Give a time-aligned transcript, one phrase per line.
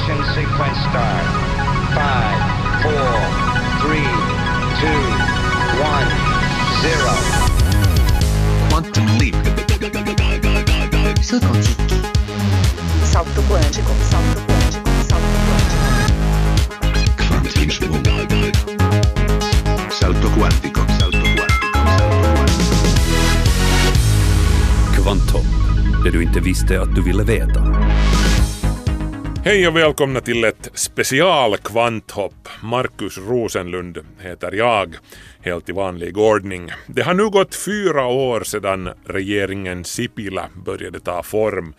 [0.00, 1.26] Ignition sequence start.
[1.92, 2.40] Five,
[2.82, 3.12] four,
[3.82, 4.08] three,
[4.80, 5.02] two,
[5.76, 6.08] one,
[6.80, 7.14] zero.
[8.70, 9.34] Quantum leap.
[11.20, 11.92] Salto quântico.
[13.04, 13.92] Salto quântico.
[14.10, 14.80] Salto quântico.
[19.90, 20.80] Salto quântico.
[20.98, 21.26] Salto.
[24.94, 25.46] Kvanthopp,
[26.04, 27.89] det du inte visste att du ville veta.
[29.44, 32.48] Hej och välkomna till ett specialkvanthopp.
[32.62, 34.96] Markus Rosenlund heter jag,
[35.40, 36.70] helt i vanlig ordning.
[36.86, 41.74] Det har nu gått fyra år sedan regeringen Sipilä började ta form.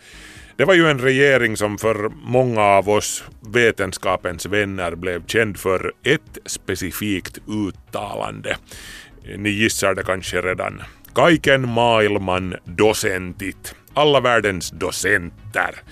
[0.56, 5.92] Det var ju en regering som för många av oss vetenskapens vänner blev känd för
[6.02, 8.56] ett specifikt uttalande.
[9.36, 10.82] Ni gissar det kanske redan.
[11.14, 13.74] Kaiken maailman docentit.
[13.94, 15.82] Alla världens docenter.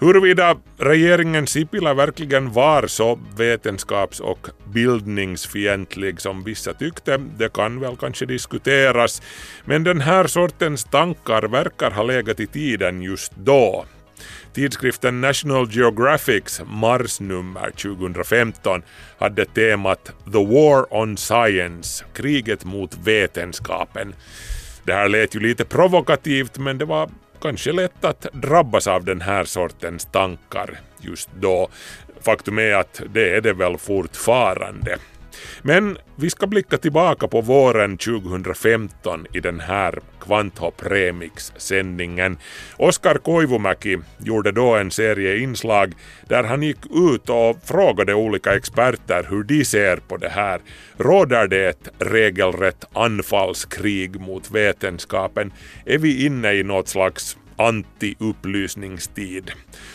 [0.00, 7.96] Huruvida regeringen Sipilä verkligen var så vetenskaps och bildningsfientlig som vissa tyckte, det kan väl
[7.96, 9.22] kanske diskuteras,
[9.64, 13.84] men den här sortens tankar verkar ha legat i tiden just då.
[14.52, 18.82] Tidskriften National Geographics marsnummer 2015
[19.18, 24.14] hade temat The War on Science, kriget mot vetenskapen.
[24.84, 27.10] Det här lät ju lite provokativt men det var
[27.46, 31.68] kanske lätt att drabbas av den här sortens tankar just då.
[32.20, 34.96] Faktum är att det är det väl fortfarande.
[35.62, 42.38] Men vi ska blicka tillbaka på våren 2015 i den här Kvanthopp Remix-sändningen.
[42.76, 45.94] Oskar Koivumäki gjorde då en serie inslag
[46.28, 50.60] där han gick ut och frågade olika experter hur de ser på det här.
[50.96, 55.52] Råder det ett regelrätt anfallskrig mot vetenskapen?
[55.84, 59.50] Är vi inne i något slags anti-upplysningstid.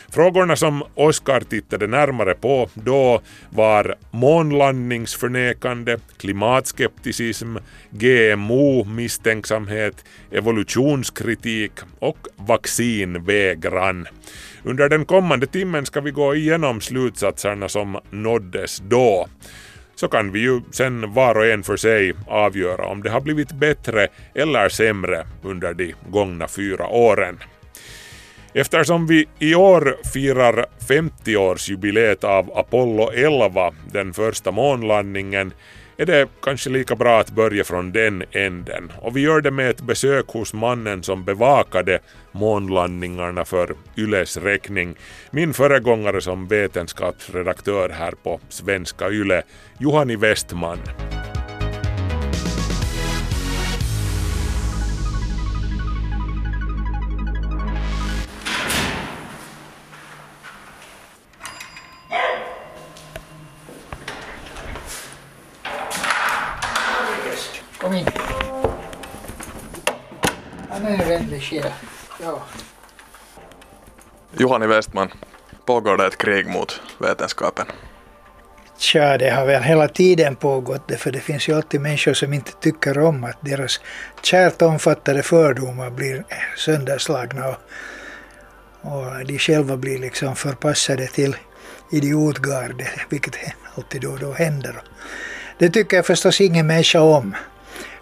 [0.10, 7.58] Frågorna som Oscar tittade närmare på då var månlandningsförnekande, klimatskepticism,
[7.90, 14.08] GMO-misstänksamhet, evolutionskritik och vaccinvägran.
[14.64, 19.28] Under den kommande timmen ska vi gå igenom slutsatserna som nåddes då
[20.02, 23.52] så kan vi ju sen var och en för sig avgöra om det har blivit
[23.52, 27.40] bättre eller sämre under de gångna fyra åren.
[28.54, 35.54] Eftersom vi i år firar 50-årsjubileet av Apollo 11, den första månlandningen,
[35.98, 38.92] är det kanske lika bra att börja från den änden.
[39.02, 42.00] Och vi gör det med ett besök hos mannen som bevakade
[42.32, 44.96] månlandningarna för Yles räkning.
[45.32, 49.42] Min föregångare som vetenskapsredaktör här på Svenska Yle,
[49.80, 50.80] Juhani Westman.
[67.92, 68.06] Kom in.
[70.70, 71.72] Han är en vänlig själ.
[72.24, 72.44] Ja.
[74.38, 75.14] Juhani Westman,
[75.66, 77.66] pågår det ett krig mot vetenskapen?
[78.78, 82.34] Tja, det har väl hela tiden pågått det, för det finns ju alltid människor som
[82.34, 83.80] inte tycker om att deras
[84.22, 86.24] kärt omfattade fördomar blir
[86.58, 87.58] sönderslagna och,
[88.82, 91.36] och de själva blir liksom förpassade till
[91.92, 93.36] idiotgarde, vilket
[93.76, 94.82] alltid då och då händer.
[95.58, 97.36] Det tycker jag förstås ingen människa om.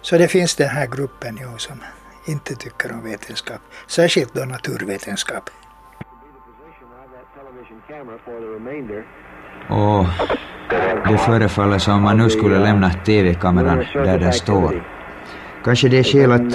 [0.02, 1.82] Så det finns den här gruppen jo, som
[2.26, 5.50] inte tycker om vetenskap, särskilt då naturvetenskap.
[9.68, 10.06] Och
[11.08, 14.84] det förefaller som man nu skulle lämna TV-kameran där den står.
[15.64, 16.50] Kanske det är skäl att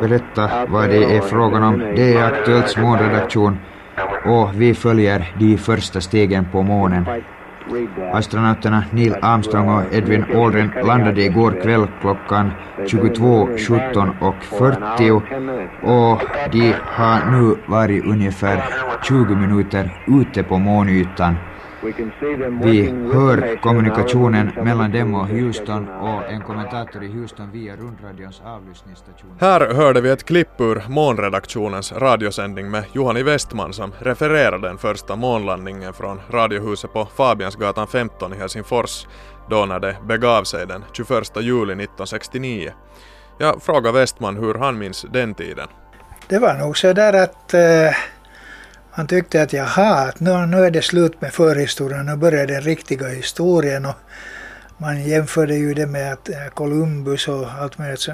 [0.00, 1.78] berätta vad det är frågan om.
[1.78, 3.58] Det är Aktuellts månredaktion
[4.24, 7.06] och vi följer de första stegen på månen.
[8.12, 15.22] Astronauterna Neil Armstrong och Edwin Aldrin landade igår kväll klockan 22.17.40
[15.82, 16.22] och
[16.52, 18.64] de har nu varit ungefär
[19.02, 21.36] 20 minuter ute på månytan.
[21.82, 29.36] Vi hör kommunikationen mellan dem och Houston och en kommentator i Houston via rundradions avlyssningsstation.
[29.40, 35.16] Här hörde vi ett klipp ur månredaktionens radiosändning med Juhani Westman som refererade den första
[35.16, 39.06] månlandningen från radiohuset på Fabiansgatan 15 i Helsingfors
[39.50, 42.70] då när det begav sig den 21 juli 1969.
[43.38, 45.68] Jag frågade Westman hur han minns den tiden.
[46.28, 47.60] Det var nog så där att eh,
[49.00, 52.60] man tyckte att jaha, att nu, nu är det slut med förhistorien, nu börjar den
[52.60, 53.86] riktiga historien.
[53.86, 53.96] Och
[54.78, 58.08] man jämförde ju det med att eh, Columbus och allt möjligt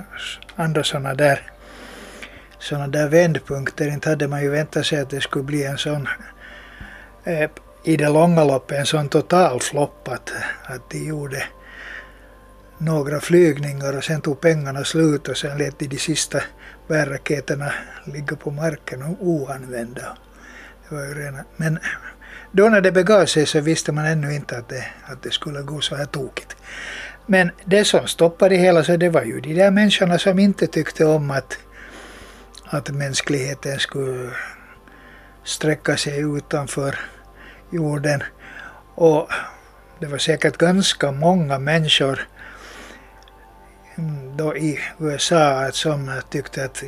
[0.56, 1.40] andra sådana där,
[2.58, 3.88] såna där vändpunkter.
[3.88, 6.08] Inte hade man ju väntat sig att det skulle bli en sån
[7.24, 7.50] eh,
[7.84, 10.32] i det långa loppet en sån total flopp att,
[10.64, 11.42] att de gjorde
[12.78, 16.40] några flygningar och sen tog pengarna slut och sen lät de de sista
[16.88, 17.72] bärraketerna
[18.04, 20.16] ligga på marken oanvända.
[20.88, 21.78] Det var ju rena, men
[22.52, 25.62] då när det begav sig så visste man ännu inte att det, att det skulle
[25.62, 26.56] gå så här tokigt.
[27.26, 30.66] Men det som stoppade det hela så det var ju de där människorna som inte
[30.66, 31.58] tyckte om att,
[32.64, 34.30] att mänskligheten skulle
[35.44, 36.98] sträcka sig utanför
[37.70, 38.22] jorden.
[38.94, 39.28] Och
[40.00, 42.28] det var säkert ganska många människor
[43.98, 46.84] mm, då i USA som tyckte att,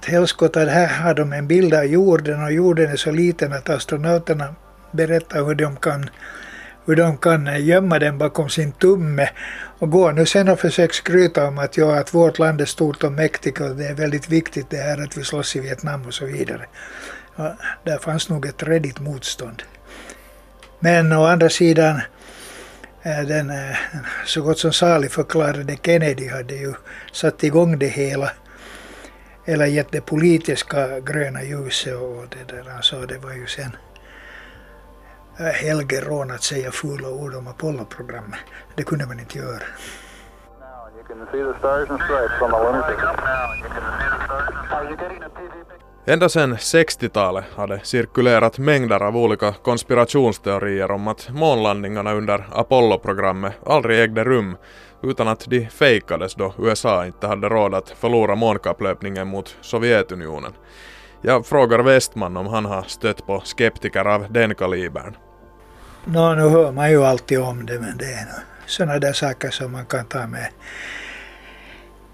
[0.00, 3.70] att helskotta, här har de en bild av jorden och jorden är så liten att
[3.70, 4.54] astronauterna
[4.92, 6.10] berättar hur de kan
[6.86, 9.28] hur de kan eh, gömma den bakom sin tumme
[9.78, 13.04] och gå nu sen och försöka skryta om att, ja, att vårt land är stort
[13.04, 16.14] och mäktigt och det är väldigt viktigt det här att vi slåss i Vietnam och
[16.14, 16.66] så vidare.
[17.36, 19.62] Ja, där fanns nog ett redigt motstånd.
[20.78, 22.00] Men å andra sidan
[23.02, 23.76] eh, den eh,
[24.26, 26.74] så gott som salig förklarade Kennedy hade ju
[27.12, 28.30] satt igång det hela
[29.50, 33.76] eller gett det politiska gröna ljuset och det där han sa det var ju sen
[35.38, 38.40] eh, helgerån att säga fula ord om Apollo-programmet.
[38.76, 39.62] Det kunde man inte göra.
[46.06, 54.00] Ända sedan 60-talet hade cirkulerat mängder av olika konspirationsteorier om att månlandningarna under Apollo-programmet aldrig
[54.00, 54.56] ägde rum
[55.02, 60.52] utan att de fejkades då USA inte hade råd att förlora månkapplöpningen mot Sovjetunionen.
[61.22, 65.16] Jag frågar Westman om han har stött på skeptiker av den kalibern.
[66.04, 68.26] Nå, nu hör man ju alltid om det, men det är
[68.66, 70.48] sådana där saker som man kan ta med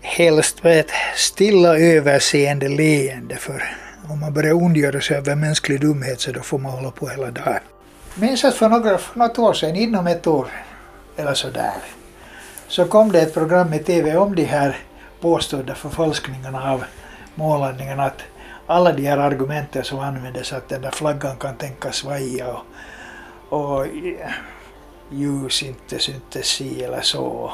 [0.00, 3.62] helst med ett stilla överseende leende för
[4.09, 7.31] om man börjar ondgöra sig över mänsklig dumhet så då får man hålla på hela
[7.31, 7.61] dagen.
[8.15, 10.47] Minns att för några, för något år sedan, inom ett år
[11.17, 11.73] eller sådär,
[12.69, 14.77] så kom det ett program i TV om de här
[15.21, 16.85] påstådda förfalskningarna av
[17.35, 18.01] månlandningen.
[18.01, 18.23] Att
[18.67, 22.47] alla de här argumenten som användes, att den där flaggan kan tänkas svaja
[23.49, 23.87] och, och
[25.11, 27.53] ljus inte syntes si eller så.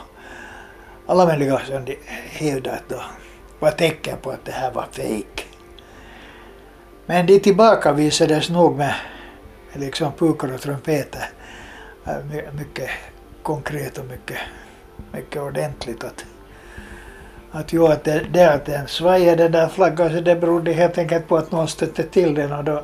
[1.07, 1.99] Alla möjliga som de
[2.31, 3.03] hävdade att då
[3.59, 5.47] var tecken på att det här var fejk.
[7.07, 8.95] Men de tillbakavisades nog med
[9.73, 11.31] liksom pukor och trumpeter
[12.07, 12.91] eh, mycket
[13.43, 14.39] konkret och mycket,
[15.13, 16.05] mycket ordentligt.
[16.05, 16.25] Att,
[17.51, 20.99] att, jo, att det, det att den svajade den där flaggan så det berodde helt
[20.99, 22.83] enkelt på att någon stötte till den och då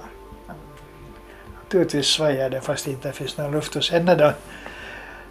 [1.62, 4.32] naturligtvis svajade den fast det inte finns någon luft och sen när de,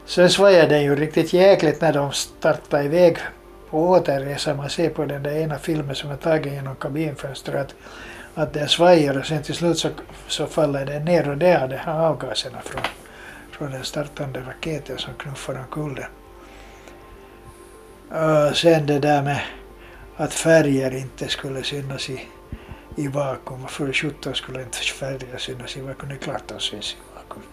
[0.05, 3.17] sen svajade den ju riktigt jäkligt när de startade iväg
[3.69, 4.57] på återresan.
[4.57, 7.75] Man ser på den där ena filmen som är tagen genom kabinfönstret att,
[8.35, 9.89] att den svajar och sen till slut så,
[10.27, 12.81] så faller den ner och det är de här avgaserna från,
[13.51, 16.09] från den startande raketen som knuffar omkull den.
[18.53, 19.41] Sen det där med
[20.17, 22.21] att färger inte skulle synas i,
[22.95, 23.67] i vakuum.
[23.67, 26.09] För sjutton skulle inte färger synas i vakuum.
[26.09, 27.43] Det är klart de syns i vakuum.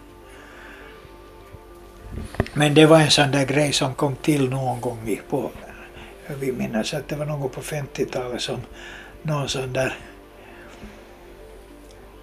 [2.53, 5.51] Men det var en sån där grej som kom till någon gång i på
[6.27, 8.61] vi minns att det var någon gång på 50-talet som
[9.21, 9.97] någon sån där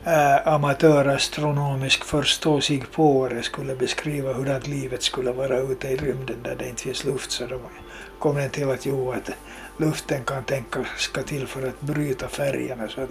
[0.05, 6.83] äh, amatörastronomisk förståsigpåare skulle beskriva hur livet skulle vara ute i rymden där det inte
[6.83, 7.31] finns luft.
[7.31, 7.61] Så då
[8.19, 9.31] kom den till att jo, att
[9.77, 13.11] luften kan tänkas ska till för att bryta färgerna så att,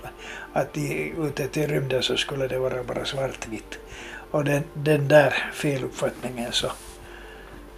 [0.53, 3.79] att i, ute i rymden så skulle det vara bara svartvitt.
[4.31, 6.71] Och den, den där feluppfattningen så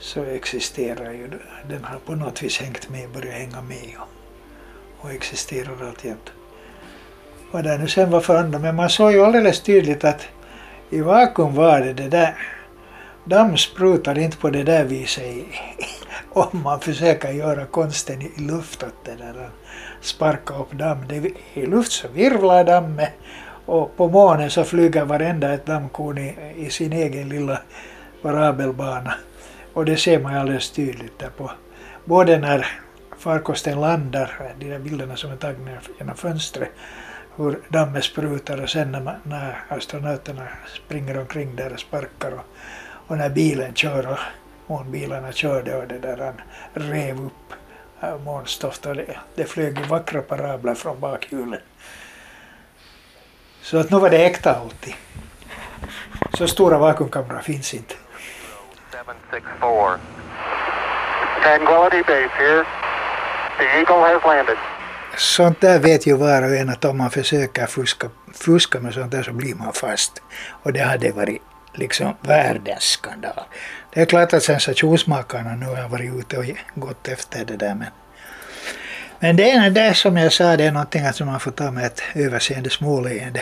[0.04, 1.30] så existerar ju,
[1.70, 4.08] den har på något vis hängt med, börjat hänga med och,
[5.06, 6.32] och existerar alltjämt.
[7.54, 10.28] Vad det nu sen var för andra, men man såg ju alldeles tydligt att
[10.90, 12.36] i vakuum var det det där,
[13.26, 15.24] damm sprutar inte på det där viset
[16.30, 19.50] om man försöker göra konsten i luft att det där
[20.02, 20.98] sparka upp damm.
[21.10, 23.12] Det, I luft så virvlar dammet
[23.66, 27.60] och på månen så flyger varenda ett dammkorn i, i sin egen lilla
[28.22, 29.14] parabelbana.
[29.74, 31.52] Och det ser man alldeles tydligt där på
[32.06, 32.68] både när
[33.18, 36.70] farkosten landar, de där bilderna som är tagna genom fönstret,
[37.36, 42.46] hur dammet sprutar och sen när, man, när astronauterna springer omkring där och sparkar och,
[43.08, 44.20] och när bilen kör och
[44.68, 46.42] månbilarna körde och det där han
[46.74, 47.54] rev upp
[48.02, 51.62] äh, månstoft och det, det flög vackra parabler från bakhjulen.
[53.62, 54.94] Så att nu var det äkta alltid.
[56.34, 57.96] Så stora vakuumkamrar finns inte.
[58.92, 60.00] 764.
[61.44, 62.66] Tranquility Base here.
[63.58, 64.73] The Eagle has landed.
[65.18, 69.12] Sånt där vet ju var och en att om man försöker fuska, fuska med sånt
[69.12, 70.22] där så blir man fast.
[70.64, 71.42] Och det hade varit
[71.74, 73.44] liksom världens skandal.
[73.94, 77.88] Det är klart att sensationsmakarna nu har varit ute och gått efter det där men
[79.24, 81.86] men det är det som jag sa, det är någonting som man får ta med
[81.86, 83.42] ett överseende småleende.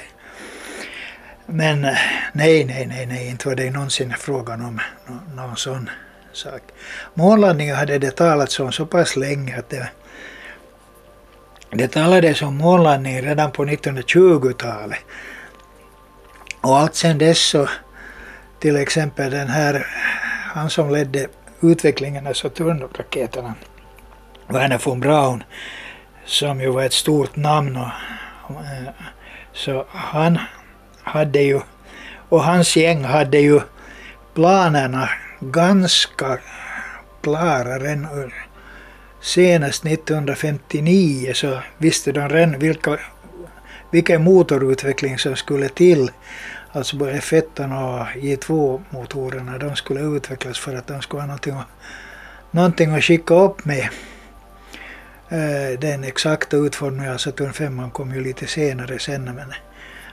[1.45, 1.97] Men eh,
[2.33, 4.81] nej, nej, nej, nej, inte var det någonsin frågan om
[5.35, 5.89] någon sån
[6.33, 6.61] sak.
[7.13, 9.89] Månlandningen hade det talats om så pass länge att det,
[11.71, 14.99] det talades om månlandning redan på 1920-talet.
[16.61, 17.67] Och allt sen dess så
[18.59, 19.87] till exempel den här,
[20.53, 21.27] han som ledde
[21.61, 23.53] utvecklingen alltså av Saturnraketerna,
[24.47, 25.43] Werner von Braun,
[26.25, 27.77] som ju var ett stort namn.
[27.77, 28.93] Och, eh,
[29.53, 30.39] så han
[31.03, 31.59] hade ju,
[32.29, 33.61] och hans gäng hade ju
[34.33, 35.09] planerna
[35.39, 36.37] ganska
[37.21, 38.31] klara redan
[39.21, 42.99] senast 1959 så visste de redan vilka,
[43.91, 46.11] vilken motorutveckling som skulle till.
[46.71, 51.67] Alltså både F1 och J2-motorerna, de skulle utvecklas för att de skulle ha någonting att,
[52.51, 53.89] någonting att skicka upp med.
[55.29, 59.55] Eh, den exakta utformningen av Saturn 5 kom ju lite senare sen men det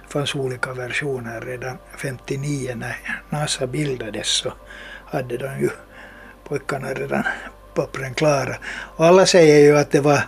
[0.09, 2.97] fanns olika versioner redan 59 när
[3.31, 4.53] NASA bildades så
[5.07, 5.71] hade de ju
[6.45, 7.25] pojkarna redan
[7.79, 8.57] pappren klara.
[8.97, 10.21] Och alla säger ju att det var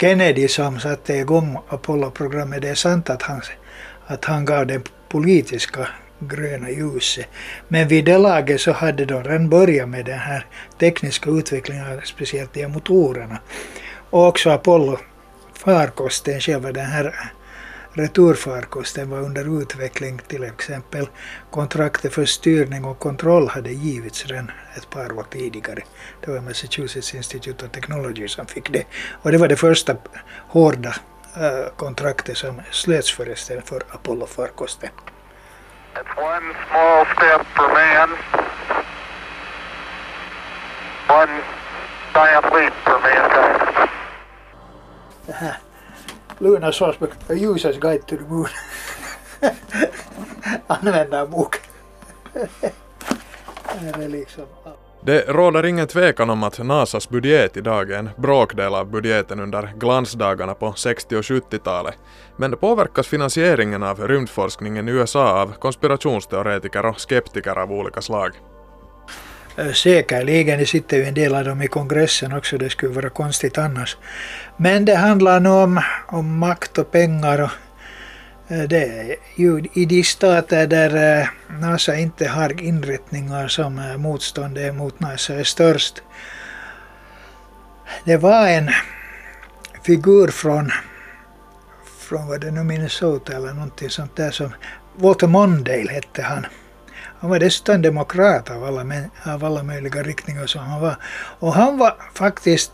[0.00, 2.62] Kennedy som satte igång Apollo-programmet.
[2.62, 3.40] Det är sant att han,
[4.06, 7.26] att han gav det politiska gröna ljuset.
[7.68, 10.46] Men vid det laget så hade de redan börjat med den här
[10.80, 13.38] tekniska utvecklingen, speciellt de motorerna.
[14.10, 17.14] Och också Apollo-farkosten, själva den här
[17.94, 20.18] returfarkosten var under utveckling.
[20.28, 21.08] Till exempel
[21.50, 25.82] kontraktet för styrning och kontroll hade givits redan ett par år tidigare.
[26.20, 28.84] Det var Massachusetts Institute of Technology som fick det.
[29.22, 29.96] Och det var det första
[30.48, 30.94] hårda
[31.36, 34.90] äh, kontraktet som slöts förresten för Apollo-farkosten.
[35.94, 38.10] It's one small step for man,
[41.08, 41.42] one
[42.14, 43.88] giant leap for mankind.
[45.26, 45.56] Det här
[46.38, 48.46] Luna Sorsberg, A Users Guide to the Moon.
[50.66, 51.60] Användarbok.
[53.98, 54.44] det liksom...
[55.06, 59.72] Det råder ingen tvekan om att NASAs budget idag är en bråkdel av budgeten under
[59.76, 61.94] glansdagarna på 60 och 70-talet.
[62.36, 68.32] Men påverkas finansieringen av rymdforskningen i USA av konspirationsteoretiker och skeptiker av olika slag?
[69.74, 73.58] Säkerligen, det sitter ju en del av dem i kongressen också, det skulle vara konstigt
[73.58, 73.96] annars.
[74.56, 77.50] Men det handlar nog om, om makt och pengar och
[78.48, 81.30] det är ju i de stater där
[81.60, 86.02] NASA inte har inrättningar som motståndet mot NASA är störst.
[88.04, 88.70] Det var en
[89.82, 90.70] figur från,
[91.98, 94.54] från vad det nu Minnesota eller någonting sånt där som
[94.96, 96.46] Walter Mondale hette han.
[97.24, 98.84] Han var dessutom demokrat av alla,
[99.24, 100.96] av alla möjliga riktningar som han var.
[101.38, 102.72] Och han var faktiskt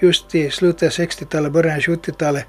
[0.00, 2.44] just i slutet av 60-talet, början av 70-talet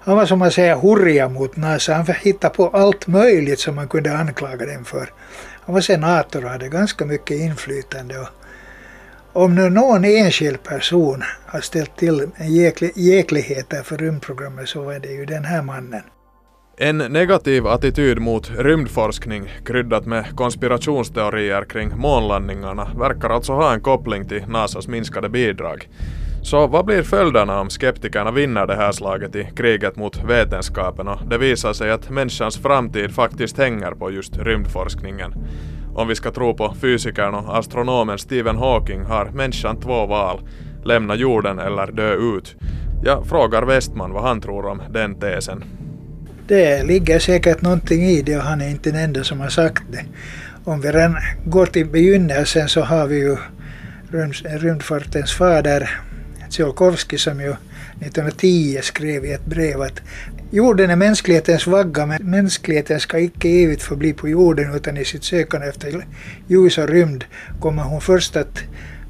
[0.00, 1.94] han var som man säger hurja mot NASA.
[1.94, 5.12] Han hittade på allt möjligt som man kunde anklaga dem för.
[5.60, 8.18] Han var senator och hade ganska mycket inflytande.
[8.18, 8.28] Och
[9.32, 12.30] om nu någon enskild person har ställt till
[12.94, 16.02] jäkligheter för rymdprogrammet så var det ju den här mannen.
[16.80, 24.28] En negativ attityd mot rymdforskning kryddat med konspirationsteorier kring månlandningarna verkar alltså ha en koppling
[24.28, 25.88] till NASAs minskade bidrag.
[26.42, 31.18] Så vad blir följderna om skeptikerna vinner det här slaget i kriget mot vetenskapen och
[31.30, 35.34] det visar sig att människans framtid faktiskt hänger på just rymdforskningen?
[35.94, 40.40] Om vi ska tro på fysikern och astronomen Stephen Hawking har människan två val,
[40.84, 42.56] lämna jorden eller dö ut.
[43.04, 45.64] Jag frågar Westman vad han tror om den tesen.
[46.48, 49.82] Det ligger säkert någonting i det och han är inte den enda som har sagt
[49.92, 50.04] det.
[50.64, 53.36] Om vi redan går till begynnelsen så har vi ju
[54.44, 55.90] rymdfartens fader
[56.50, 60.00] Tsiolkovsky som ju 1910 skrev i ett brev att
[60.50, 65.24] jorden är mänsklighetens vagga men mänskligheten ska icke evigt förbli på jorden utan i sitt
[65.24, 66.04] sökande efter
[66.46, 67.24] ljus och rymd
[67.60, 68.58] kommer hon först att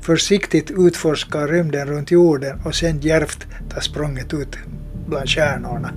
[0.00, 4.58] försiktigt utforska rymden runt jorden och sen djärvt ta språnget ut
[5.06, 5.92] bland stjärnorna.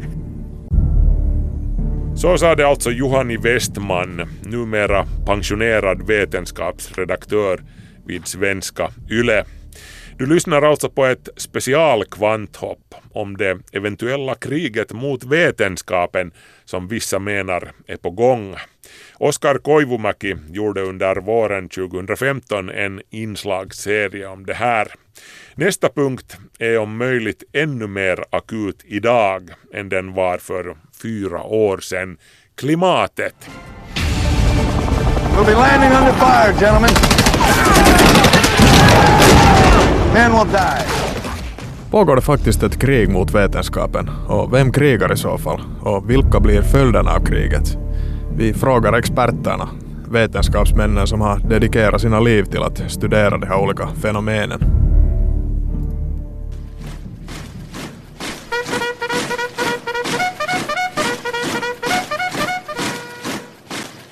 [2.15, 7.61] Så sa det alltså Juhani Westman, numera pensionerad vetenskapsredaktör
[8.05, 9.45] vid svenska YLE.
[10.17, 16.31] Du lyssnar alltså på ett specialkvanthopp om det eventuella kriget mot vetenskapen
[16.65, 18.55] som vissa menar är på gång.
[19.17, 24.88] Oskar Koivumäki gjorde under våren 2015 en inslagsserie om det här.
[25.55, 31.77] Nästa punkt är om möjligt ännu mer akut idag än den var för fyra år
[31.77, 32.17] sedan.
[32.57, 33.50] Klimatet.
[35.36, 36.89] We'll be landing under fire, gentlemen.
[40.13, 41.12] Men will die.
[41.91, 44.10] Pågår det faktiskt ett krig mot vetenskapen?
[44.27, 45.62] Och vem krigar i så fall?
[45.81, 47.77] Och vilka blir följderna av kriget?
[48.38, 49.69] Vi frågar experterna,
[50.09, 54.81] vetenskapsmännen som har dedikerat sina liv till att studera de här olika fenomenen.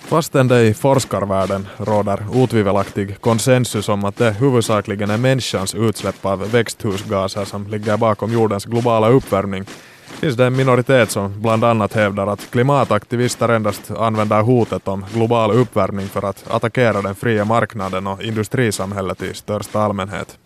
[0.10, 6.52] Fastän det i forskarvärlden råder otvivelaktig konsensus om att det huvudsakligen är människans utsläpp av
[6.52, 9.66] växthusgaser som ligger bakom jordens globala uppvärmning
[10.10, 15.52] finns det en minoritet som bland annat hävdar att klimataktivister endast använder hotet om global
[15.52, 20.38] uppvärmning för att attackera den fria marknaden och industrisamhället i största allmänhet.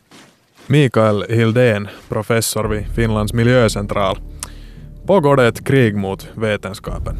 [0.68, 4.20] Mikael Hildén, professor vid Finlands miljöcentral.
[5.06, 7.18] Pågår det ett krig mot vetenskapen?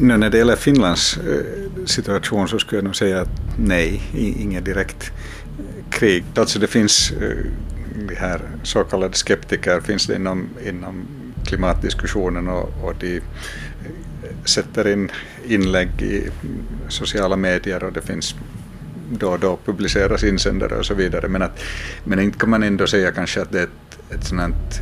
[0.00, 4.64] Nu, när det gäller Finlands eh, situation så skulle jag nog säga att nej, inget
[4.64, 5.12] direkt
[5.58, 6.24] eh, krig.
[6.34, 7.36] Alltså det finns eh,
[8.08, 11.06] de här så kallade skeptiker finns det inom, inom
[11.52, 13.20] klimatdiskussionen och, och de
[14.44, 15.10] sätter in
[15.44, 16.30] inlägg i
[16.88, 18.34] sociala medier och det finns
[19.10, 21.28] då och då publiceras insändare och så vidare.
[21.28, 21.60] Men, att,
[22.04, 24.80] men inte kan man ändå säga kanske att det är ett, ett sådant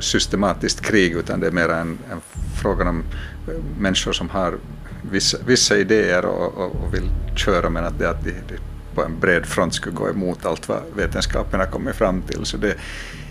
[0.00, 2.20] systematiskt krig utan det är mer en, en
[2.62, 3.04] fråga om
[3.78, 4.54] människor som har
[5.10, 8.58] vissa, vissa idéer och, och, och vill köra men att det att de, de
[8.94, 12.44] på en bred front skulle gå emot allt vad vetenskapen har kommit fram till.
[12.44, 12.76] Så det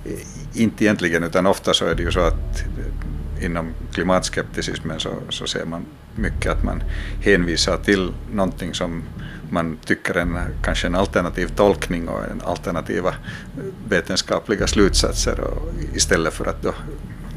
[0.05, 5.09] Eh, inte egentligen utan ofta så är det ju så att eh, inom klimatskepticismen så,
[5.29, 6.83] så ser man mycket att man
[7.21, 9.03] hänvisar till någonting som
[9.49, 15.73] man tycker är en, kanske en alternativ tolkning och en alternativa eh, vetenskapliga slutsatser och
[15.95, 16.73] istället för att då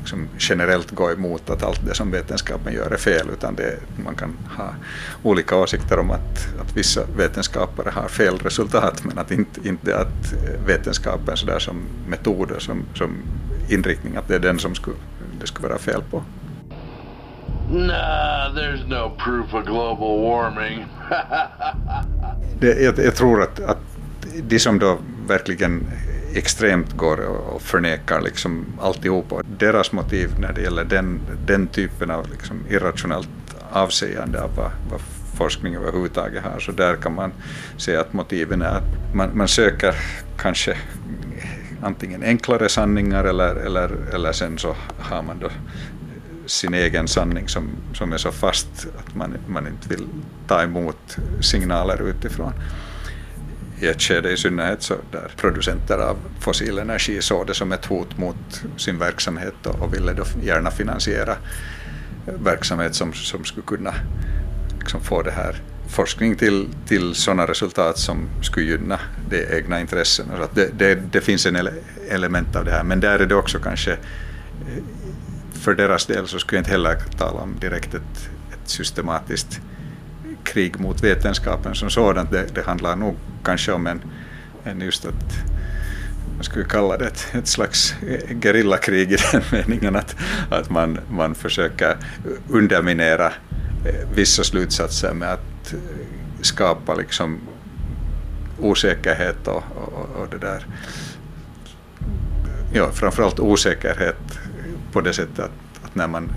[0.05, 4.15] liksom generellt gå emot att allt det som vetenskapen gör är fel utan det, man
[4.15, 4.75] kan ha
[5.23, 10.35] olika åsikter om att, att vissa vetenskapare har fel resultat men att inte, inte att
[10.67, 13.17] vetenskapen så där som metoder som, som
[13.69, 14.97] inriktning att det är den som skulle,
[15.40, 16.23] det skulle vara fel på.
[17.73, 20.87] Nah, there's no proof of global warming.
[22.61, 23.79] Det, jag, jag tror att, att
[24.43, 25.87] de som då verkligen
[26.37, 32.31] extremt går och förnekar liksom alltihopa, deras motiv när det gäller den, den typen av
[32.31, 33.29] liksom irrationellt
[33.73, 35.01] avsägande av vad, vad
[35.37, 37.33] forskning överhuvudtaget har, så där kan man
[37.77, 39.94] se att motiven är att man, man söker
[40.38, 40.77] kanske
[41.83, 45.49] antingen enklare sanningar eller, eller, eller sen så har man då
[46.47, 50.07] sin egen sanning som, som är så fast att man, man inte vill
[50.47, 52.53] ta emot signaler utifrån.
[53.85, 57.85] I ett skede i synnerhet så där producenter av fossil energi såg det som ett
[57.85, 61.37] hot mot sin verksamhet och, och ville då gärna finansiera
[62.27, 63.94] verksamhet som, som skulle kunna
[64.81, 68.99] liksom få det här forskning till, till sådana resultat som skulle gynna
[69.31, 70.27] de egna intressen.
[70.37, 71.73] Så att det, det, det finns en ele,
[72.09, 74.83] element av det här, men där är det också kanske eh,
[75.53, 79.61] för deras del så skulle jag inte heller tala om direkt ett, ett systematiskt
[80.44, 82.30] krig mot vetenskapen som sådant.
[82.30, 84.02] Det, det handlar nog kanske om en,
[84.64, 85.35] en just att
[86.35, 87.94] man skulle kalla det ett, ett slags
[88.42, 90.16] gerillakrig i den meningen att,
[90.50, 91.96] att man, man försöker
[92.48, 93.26] underminera
[93.87, 95.78] eh, vissa slutsatser med att eh,
[96.40, 97.40] skapa liksom
[98.61, 100.66] osäkerhet och, och, och det där.
[102.72, 104.38] Ja, framförallt osäkerhet
[104.92, 106.33] på det sättet att, att, när man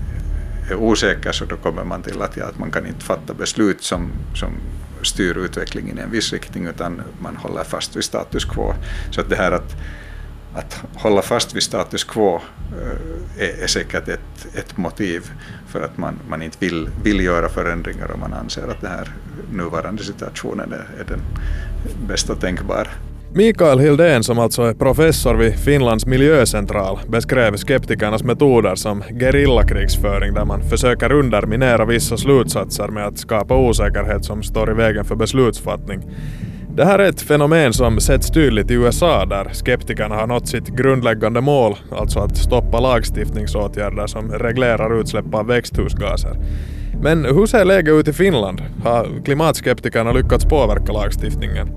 [0.74, 4.10] osäker så då kommer man till att, ja, att man kan inte fatta beslut som,
[4.34, 4.52] som
[5.02, 8.74] styr utvecklingen i en viss riktning utan man håller fast vid status quo.
[9.10, 9.76] Så att det här att,
[10.54, 15.30] att hålla fast vid status quo eh, är, är säkert ett, ett motiv
[15.66, 19.12] för att man, man inte vill, vill göra förändringar och man anser att den här
[19.52, 21.20] nuvarande situationen är, är den
[22.06, 22.88] bästa tänkbara.
[23.34, 30.44] Mikael Hildén som alltså är professor vid Finlands miljöcentral beskrev skeptikernas metoder som gerillakrigsföring där
[30.44, 36.00] man försöker underminera vissa slutsatser med att skapa osäkerhet som står i vägen för beslutsfattning.
[36.76, 40.68] Det här är ett fenomen som setts tydligt i USA där skeptikerna har nått sitt
[40.68, 46.36] grundläggande mål, alltså att stoppa lagstiftningsåtgärder som reglerar utsläpp av växthusgaser.
[47.02, 48.62] Men hur ser läget ut i Finland?
[48.84, 51.68] Har klimatskeptikerna lyckats påverka lagstiftningen?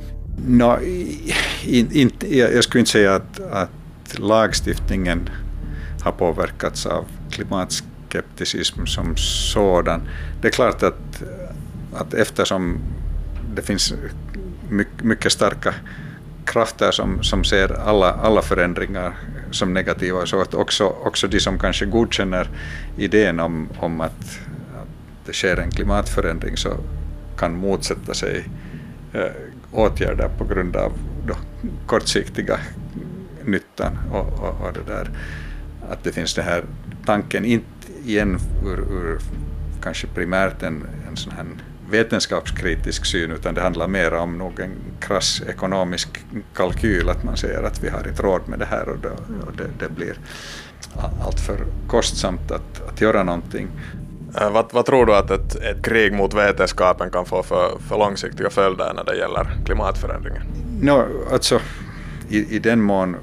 [0.48, 0.80] No,
[1.64, 5.30] in, in, jag skulle inte säga att, att lagstiftningen
[6.02, 10.02] har påverkats av klimatskepticism som sådan.
[10.42, 11.24] Det är klart att,
[11.94, 12.80] att eftersom
[13.56, 13.94] det finns
[14.70, 15.74] mycket, mycket starka
[16.46, 19.14] krafter som, som ser alla, alla förändringar
[19.52, 22.48] som negativa, så att också, också de som kanske godkänner
[22.98, 24.40] idén om, om att,
[24.82, 24.88] att
[25.26, 26.78] det sker en klimatförändring så
[27.38, 28.46] kan motsätta sig
[29.14, 30.92] eh, åtgärder på grund av
[31.28, 31.36] då,
[31.86, 32.60] kortsiktiga
[33.46, 35.10] nyttan och, och, och det där.
[35.90, 36.64] Att det finns den här
[37.06, 37.66] tanken, inte
[38.06, 39.20] igen ur, ur
[39.82, 41.46] kanske primärt en, en sån här
[41.90, 47.64] vetenskapskritisk syn utan det handlar mer om någon en krass ekonomisk kalkyl att man säger
[47.64, 49.10] att vi har inte råd med det här och, då,
[49.46, 50.16] och det, det blir
[51.22, 53.68] alltför kostsamt att, att göra någonting.
[54.40, 57.98] Eh, vad, vad, tror du att ett, ett, krig mot vetenskapen kan få för, för
[57.98, 60.42] långsiktiga följder när det gäller klimatförändringen?
[60.82, 61.60] No, alltså,
[62.30, 63.16] i, i den mån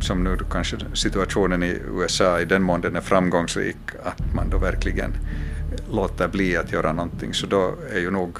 [0.00, 4.58] som nu kanske situationen i USA, i den mån den är framgångsrik, att man då
[4.58, 5.12] verkligen
[5.90, 8.38] låter bli att göra någonting, så då är ju nog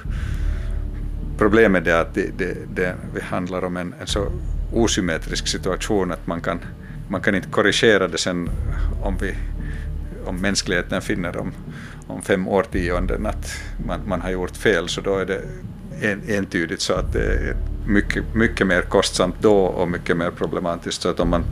[1.39, 4.27] problemet det att det, det, det, det handlar om en, en, så
[4.73, 6.61] osymmetrisk situation att man kan,
[7.09, 8.51] man kan inte korrigera det sen
[9.03, 9.35] om, vi,
[10.25, 11.53] om mänskligheten finner om,
[12.07, 13.53] om fem årtionden att
[13.87, 15.41] man, man har gjort fel, så då är det
[16.01, 17.57] en, entydigt så att det är
[17.87, 21.03] mycket, mycket mer kostsamt då och mycket mer problematiskt.
[21.03, 21.45] Så att om man,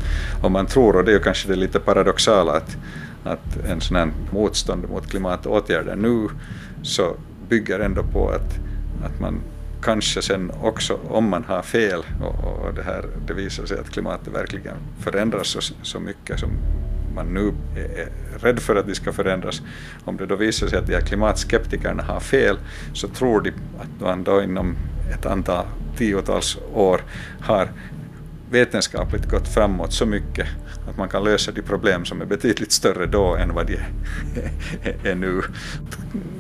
[0.43, 2.77] om man tror, och det är ju kanske det lite paradoxala, att,
[3.25, 6.29] att en sån här motstånd mot klimatåtgärder nu
[6.83, 7.17] så
[7.49, 8.59] bygger ändå på att,
[9.05, 9.41] att man
[9.83, 13.91] kanske sen också, om man har fel och, och det, här, det visar sig att
[13.91, 16.51] klimatet verkligen förändras så, så mycket som
[17.15, 19.63] man nu är rädd för att de ska förändras,
[20.05, 22.59] om det då visar sig att de här klimatskeptikerna har fel
[22.93, 24.77] så tror de att man då inom
[25.15, 25.65] ett antal
[25.97, 27.01] tiotals år
[27.41, 27.69] har
[28.51, 30.47] vetenskapligt gått framåt så mycket
[30.89, 33.79] att man kan lösa de problem som är betydligt större då än vad de
[35.09, 35.43] är nu.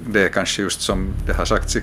[0.06, 1.80] Det är kanske just som det har sagts i,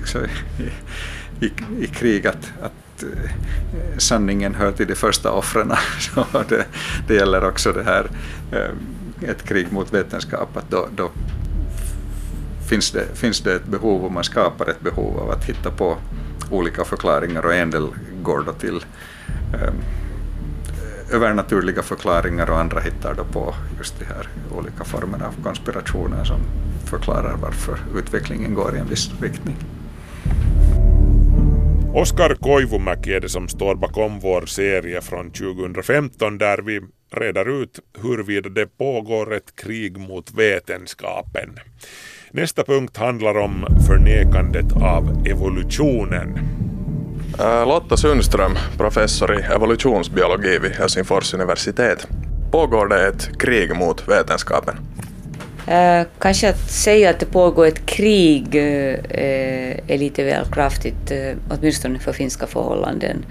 [1.40, 5.72] i, i krig att, att Eh, sanningen hör till de första offren.
[6.48, 6.66] det,
[7.08, 8.06] det gäller också det här
[8.52, 11.10] eh, ett krig mot vetenskap, att då, då
[12.68, 15.96] finns, det, finns det ett behov och man skapar ett behov av att hitta på
[16.50, 17.88] olika förklaringar och en del
[18.22, 18.84] går då till
[19.54, 19.74] um,
[21.12, 26.40] övernaturliga förklaringar och andra hittar då på just de här olika formerna av konspirationer som
[26.84, 29.56] förklarar varför utvecklingen går i en viss riktning.
[31.94, 36.80] Oskar Koivumäki är det som står bakom vår serie från 2015 där vi
[37.12, 41.58] reder ut huruvida det pågår ett krig mot vetenskapen.
[42.30, 46.38] Nästa punkt handlar om förnekandet av evolutionen.
[47.38, 52.08] Eh, Lotta Sundström, professor i evolutionsbiologi vid Helsingfors universitet.
[52.52, 54.76] Pågår det ett krig mot vetenskapen?
[55.70, 61.10] Eh, kanske att säga att det pågår ett krig eh, eh är lite väl kraftigt,
[61.10, 63.24] eh, åtminstone för finska förhållanden.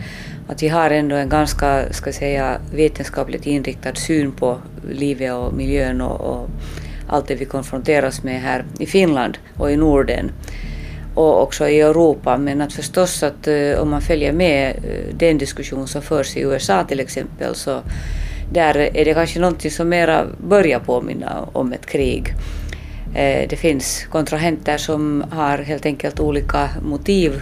[0.47, 4.57] Att vi har ändå en ganska, ska säga, vetenskapligt inriktad syn på
[4.91, 6.49] livet och miljön och, och
[7.07, 10.31] allt det vi konfronteras med här i Finland och i Norden
[11.15, 12.37] och också i Europa.
[12.37, 16.41] Men att förstås att eh, om man följer med eh, den diskussion som förs i
[16.41, 17.81] USA till exempel så
[18.53, 22.33] där är det kanske någonting som mera börjar påminna om ett krig.
[23.15, 27.41] Eh, det finns kontrahenter som har helt enkelt olika motiv.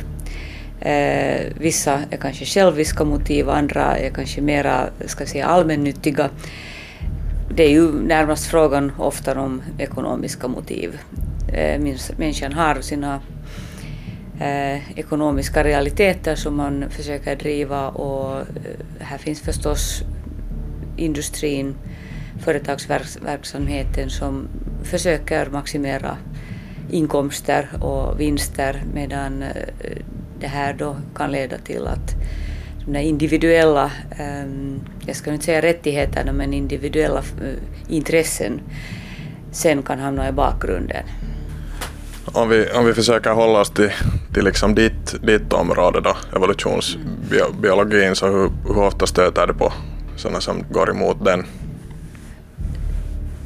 [0.81, 6.29] Eh, vissa är kanske själviska motiv, andra är kanske mera ska säga, allmännyttiga.
[7.55, 10.99] Det är ju närmast frågan ofta om ekonomiska motiv.
[11.53, 11.79] Eh,
[12.17, 13.19] människan har sina
[14.95, 18.45] ekonomiska realiteter som man försöker driva och
[18.99, 20.03] här finns förstås
[20.97, 21.75] industrin,
[22.39, 24.47] företagsverksamheten som
[24.83, 26.17] försöker maximera
[26.91, 29.51] inkomster och vinster medan eh,
[30.39, 32.15] det här då kan leda till att
[32.87, 38.61] de individuella, ehm, jag ska inte säga rättigheterna, men individuella eh, intressen
[39.51, 41.03] sen kan hamna i bakgrunden.
[42.25, 43.91] Om vi, om vi försöker hålla oss till,
[44.33, 49.73] till liksom ditt, ditt område då, evolutionsbiologin, så hur, hur ofta stöter du på
[50.17, 51.43] sådana som går emot den?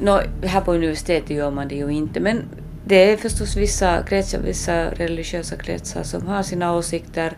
[0.00, 2.42] No, här på universitetet gör man det ju inte, men
[2.84, 7.32] det är förstås vissa kretsar, vissa religiösa kretsar som har sina åsikter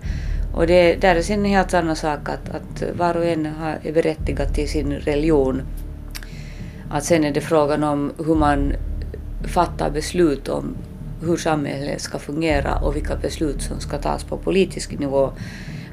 [0.55, 3.79] och det där är sen en helt annan sak att, att var och en har,
[3.83, 5.62] är berättigad till sin religion.
[6.90, 8.73] Att sen är det frågan om hur man
[9.44, 10.77] fattar beslut om
[11.23, 15.33] hur samhället ska fungera och vilka beslut som ska tas på politisk nivå,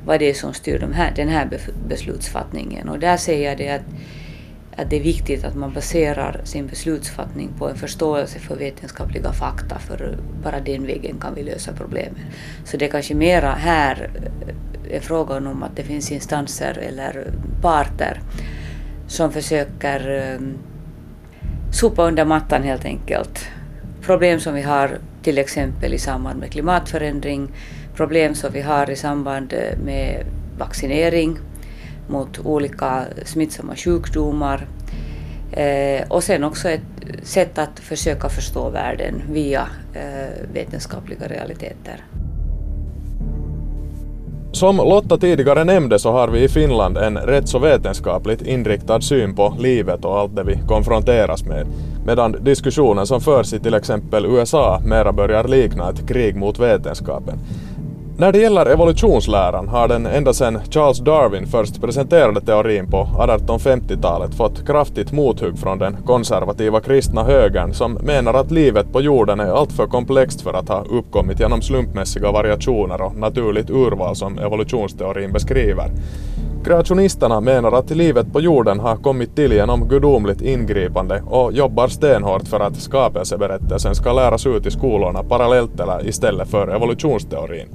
[0.05, 1.49] vad det är som styr de här, den här
[1.87, 2.89] beslutsfattningen.
[2.89, 3.81] Och där säger jag det att,
[4.75, 9.79] att det är viktigt att man baserar sin beslutsfattning på en förståelse för vetenskapliga fakta,
[9.79, 12.19] för bara den vägen kan vi lösa problemen.
[12.65, 17.27] Så det är kanske mera här eh, är frågan om att det finns instanser eller
[17.61, 18.21] parter
[19.07, 20.57] som försöker ehm,
[21.73, 23.47] sopa under mattan helt enkelt
[24.01, 27.51] problem som vi har till exempel i samband med klimatförändring,
[27.95, 30.25] problem som vi har i samband eh, med
[30.57, 31.37] vaccinering
[32.07, 34.67] mot olika smittsamma sjukdomar.
[35.51, 36.81] Eh, och sen också ett
[37.23, 42.05] sätt att försöka förstå världen via eh, vetenskapliga realiteter.
[44.53, 49.35] Som Lotta tidigare nämnde så har vi i Finland en rätt så vetenskapligt inriktad syn
[49.35, 51.67] på livet och allt det vi konfronteras med.
[52.05, 57.39] Medan diskussionen som förs i till exempel USA mera börjar likna ett krig mot vetenskapen.
[58.17, 64.35] När det gäller evolutionsläran har den ända sedan Charles Darwin först presenterade teorin på 1850-talet
[64.35, 69.59] fått kraftigt mothugg från den konservativa kristna högern som menar att livet på jorden är
[69.59, 75.91] alltför komplext för att ha uppkommit genom slumpmässiga variationer och naturligt urval som evolutionsteorin beskriver.
[76.63, 82.47] Kreationisterna menar att livet på jorden har kommit till genom gudomligt ingripande och jobbar stenhårt
[82.47, 87.67] för att skapelseberättelsen ska läras ut i skolorna parallellt eller istället för evolutionsteorin.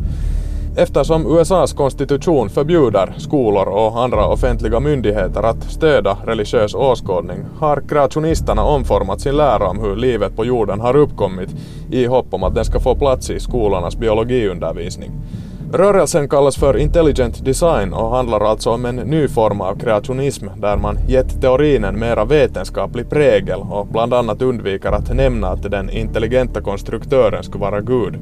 [0.79, 8.63] Eftersom USAs konstitution förbjuder skolor och andra offentliga myndigheter att stödja religiös åskådning har kreationisterna
[8.63, 11.51] omformat sin lära om hur livet på jorden har uppkommit
[11.91, 15.11] i hopp om att den ska få plats i skolornas biologiundervisning.
[15.77, 20.77] Rörelsen kallas för intelligent design och handlar alltså om en ny form av kreationism där
[20.77, 25.91] man gett teorin en mera vetenskaplig prägel och bland annat undviker att nämna att den
[25.91, 28.15] intelligenta konstruktören skulle vara Gud.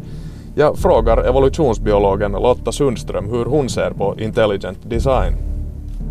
[0.55, 5.33] Jag frågar evolutionsbiologen Lotta Sundström hur hon ser på intelligent design.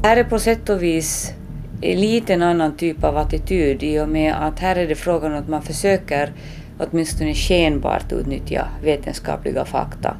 [0.03, 1.33] Här är på sätt och vis
[1.81, 5.39] en liten annan typ av attityd i och med att här är det frågan om
[5.39, 6.31] att man försöker
[6.79, 10.15] åtminstone skenbart utnyttja vetenskapliga fakta.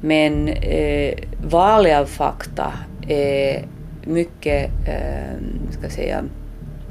[0.00, 2.72] Men eh, valet av fakta
[3.08, 3.64] är
[4.04, 5.36] mycket, eh,
[5.70, 6.24] ska säga,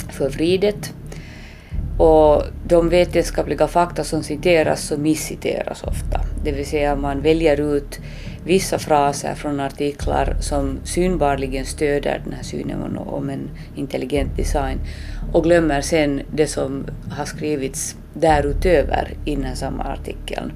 [0.09, 0.93] förvridet.
[1.97, 6.21] Och de vetenskapliga fakta som citeras så missciteras ofta.
[6.43, 7.99] Det vill säga man väljer ut
[8.45, 14.79] vissa fraser från artiklar som synbarligen stöder den här synen om en intelligent design
[15.33, 20.51] och glömmer sen det som har skrivits därutöver innan samma artikeln.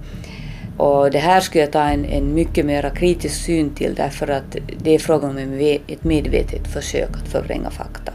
[0.78, 4.58] Och det här skulle jag ta en, en mycket mer kritisk syn till därför att
[4.78, 8.14] det är frågan om ett medvetet försök att förvränga fakta.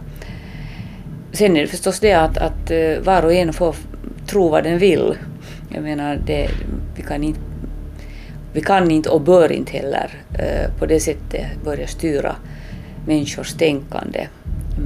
[1.32, 3.76] Sen är det förstås det att, att eh, var och en får
[4.26, 5.14] tro vad den vill.
[5.74, 6.50] Jag menar, det,
[6.96, 7.40] vi, kan inte,
[8.52, 12.36] vi kan inte och bör inte heller eh, på det sättet börja styra
[13.06, 14.26] människors tänkande.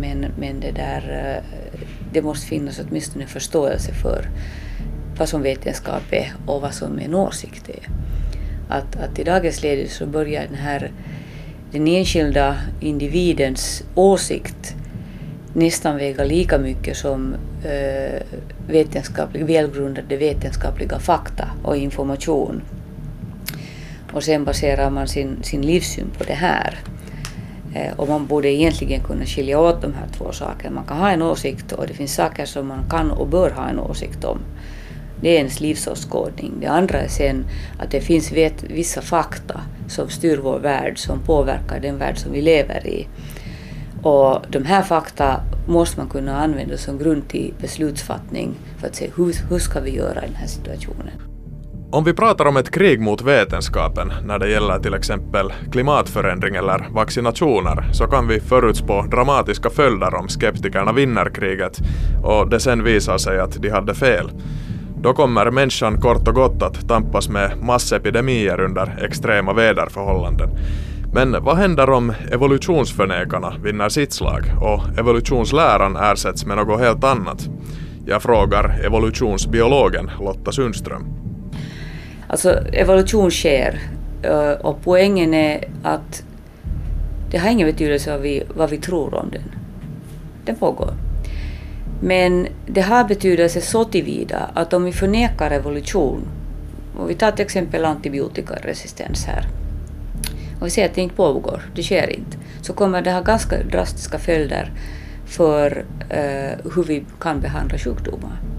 [0.00, 1.80] Men, men det, där, eh,
[2.12, 4.28] det måste finnas åtminstone förståelse för
[5.18, 7.88] vad som vetenskap är och vad som en åsikt är.
[8.68, 10.90] Att, att i dagens läge så börjar den här
[11.72, 14.74] den enskilda individens åsikt
[15.52, 18.22] nästan väga lika mycket som eh,
[18.68, 22.62] vetenskaplig, välgrundade vetenskapliga fakta och information.
[24.12, 26.78] Och sen baserar man sin, sin livssyn på det här.
[27.74, 30.74] Eh, och man borde egentligen kunna skilja åt de här två sakerna.
[30.74, 33.68] Man kan ha en åsikt och det finns saker som man kan och bör ha
[33.68, 34.38] en åsikt om.
[35.22, 36.52] Det är ens livsåskådning.
[36.60, 37.44] Det andra är sen
[37.78, 42.32] att det finns vet, vissa fakta som styr vår värld, som påverkar den värld som
[42.32, 43.08] vi lever i.
[44.02, 49.10] Och de här fakta måste man kunna använda som grund till beslutsfattning för att se
[49.16, 51.32] hur, hur ska vi göra i den här situationen.
[51.92, 56.88] Om vi pratar om ett krig mot vetenskapen när det gäller till exempel klimatförändring eller
[56.90, 61.78] vaccinationer så kan vi förutspå dramatiska följder om skeptikerna vinner kriget
[62.24, 64.30] och det sen visar sig att de hade fel.
[65.02, 70.50] Då kommer människan kort och gott att tampas med massepidemier under extrema väderförhållanden.
[71.14, 77.48] Men vad händer om evolutionsförnekarna vinner sitt slag och evolutionsläran ersätts med något helt annat?
[78.06, 81.06] Jag frågar evolutionsbiologen Lotta Sundström.
[82.26, 83.80] Alltså evolution sker
[84.22, 86.24] eh, och poängen är att
[87.30, 89.42] det har ingen betydelse vad vi, vad vi tror om den.
[90.44, 90.94] Den pågår.
[92.04, 96.28] Men det har betydelse så tillvida att om vi förnekar revolution,
[96.98, 99.46] och vi tar till exempel antibiotikaresistens här,
[100.60, 103.62] och vi säger att det inte pågår, det sker inte, så kommer det ha ganska
[103.62, 104.72] drastiska följder
[105.26, 108.51] för eh, hur vi kan behandla sjukdomar.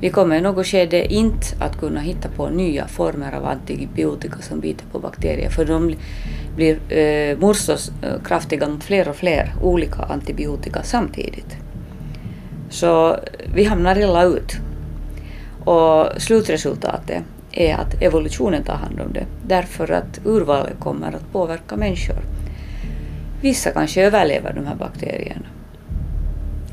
[0.00, 4.60] Vi kommer i något skede inte att kunna hitta på nya former av antibiotika som
[4.60, 5.94] biter på bakterier, för de
[6.56, 11.56] blir eh, motståndskraftiga eh, mot fler och fler olika antibiotika samtidigt.
[12.70, 13.18] Så eh,
[13.54, 14.56] vi hamnar illa ut.
[15.64, 21.76] Och slutresultatet är att evolutionen tar hand om det, därför att urvalet kommer att påverka
[21.76, 22.18] människor.
[23.40, 25.46] Vissa kanske överlever de här bakterierna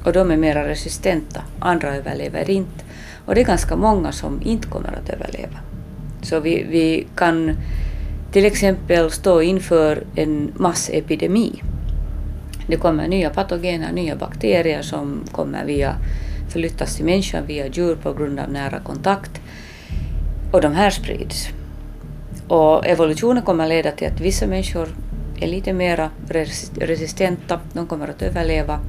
[0.06, 2.84] och de är mera resistenta, andra överlever inte
[3.26, 5.60] och det är ganska många som inte kommer att överleva.
[6.22, 7.58] Så vi, vi kan
[8.32, 11.62] till exempel stå inför en massepidemi.
[12.68, 15.96] Det kommer nya patogener, nya bakterier som kommer via,
[16.50, 19.42] förflyttas till människan via djur på grund av nära kontakt.
[20.52, 21.50] Och de här sprids.
[22.48, 24.88] Och evolutionen kommer leda till att vissa människor
[25.40, 26.10] är lite mer
[26.80, 28.80] resistenta, de kommer att överleva.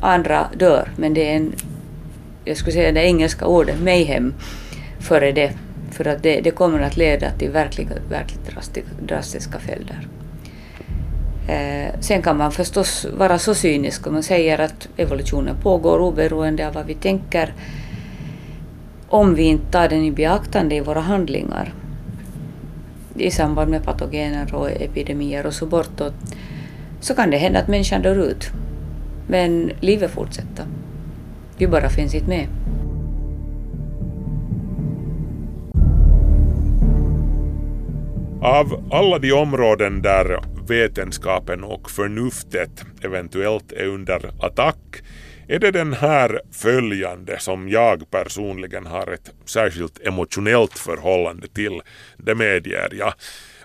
[0.00, 1.52] Andra dör, men det är en,
[2.46, 4.34] jag skulle säga det engelska ordet mayhem
[5.00, 5.52] före det,
[5.90, 10.08] för att det, det kommer att leda till verkliga, verkligt drastiska, drastiska följder.
[11.48, 16.68] Eh, sen kan man förstås vara så cynisk om man säger att evolutionen pågår oberoende
[16.68, 17.54] av vad vi tänker
[19.08, 21.74] om vi inte tar den i beaktande i våra handlingar
[23.14, 26.14] i samband med patogener och epidemier och så bortåt,
[27.00, 28.50] så kan det hända att människan dör ut.
[29.26, 30.64] Men livet fortsätter.
[31.58, 32.48] Du bara finns inte med.
[38.42, 45.02] Av alla de områden där vetenskapen och förnuftet eventuellt är under attack
[45.48, 51.80] är det den här följande som jag personligen har ett särskilt emotionellt förhållande till.
[52.16, 53.14] Det medger jag.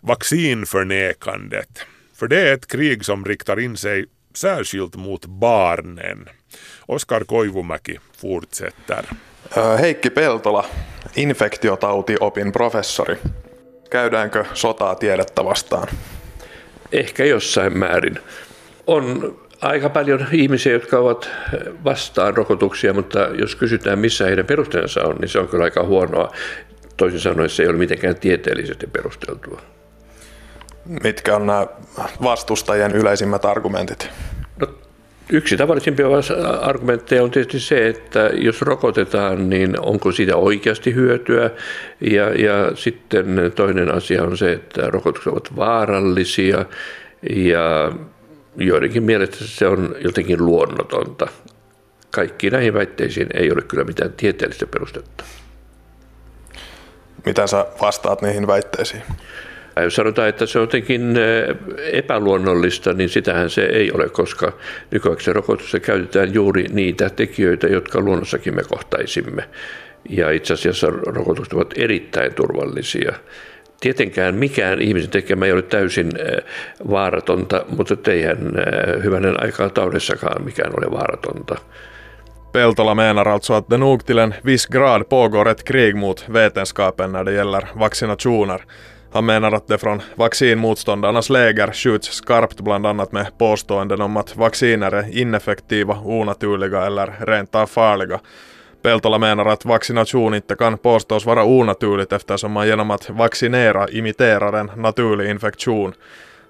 [0.01, 1.85] Vaccinförnekandet.
[2.15, 6.29] För det är ett krig som riktar in sig särskilt mot barnen.
[6.87, 9.05] Oskar Koivumäki fortsätter.
[9.79, 10.65] Heikki Peltola,
[11.15, 13.17] infektiotautiopin professori.
[13.89, 15.87] Käydäänkö sotaa tiedettä vastaan?
[16.91, 18.19] Ehkä jossain määrin.
[18.87, 21.29] On aika paljon ihmisiä, jotka ovat
[21.83, 26.31] vastaan rokotuksia, mutta jos kysytään missä heidän perusteensa on, niin se on kyllä aika huonoa.
[26.97, 29.61] Toisin sanoen se ei ole mitenkään tieteellisesti perusteltua.
[31.03, 31.67] Mitkä on nämä
[32.23, 34.09] vastustajien yleisimmät argumentit?
[35.33, 36.07] Yksi tavallisimpia
[36.61, 41.49] argumentteja on tietysti se, että jos rokotetaan, niin onko siitä oikeasti hyötyä.
[42.01, 46.65] Ja, ja sitten toinen asia on se, että rokotukset ovat vaarallisia
[47.35, 47.91] ja
[48.57, 51.27] joidenkin mielestä se on jotenkin luonnotonta.
[52.11, 55.23] Kaikki näihin väitteisiin ei ole kyllä mitään tieteellistä perustetta.
[57.25, 59.03] Mitä sä vastaat niihin väitteisiin?
[59.89, 61.15] Sanotaan, että se on jotenkin
[61.91, 64.53] epäluonnollista, niin sitähän se ei ole, koska
[64.91, 69.43] nykyaikaisessa rokotuksessa käytetään juuri niitä tekijöitä, jotka luonnossakin me kohtaisimme.
[70.09, 73.13] Ja itse asiassa rokotukset ovat erittäin turvallisia.
[73.79, 76.11] Tietenkään mikään ihmisen tekemä ei ole täysin
[76.89, 78.37] vaaratonta, mutta eihän
[79.03, 81.55] hyvänen aikaa taudessakaan mikään ole vaaratonta.
[82.51, 87.11] Peltola menar alltså att det nog till en viss grad pågår ett krig mot vetenskapen
[87.11, 88.61] när det gäller vaccinationer.
[89.13, 94.35] Han menar att det från vaccinmotståndarnas läger skjuts skarpt bland annat med påståenden om att
[94.35, 98.19] vacciner är ineffektiva, onaturliga eller rent av farliga.
[98.81, 104.53] Peltola menar att vaccination inte kan påstås vara onaturligt eftersom man genom att vaccinera imiterar
[104.53, 105.93] en naturlig infektion.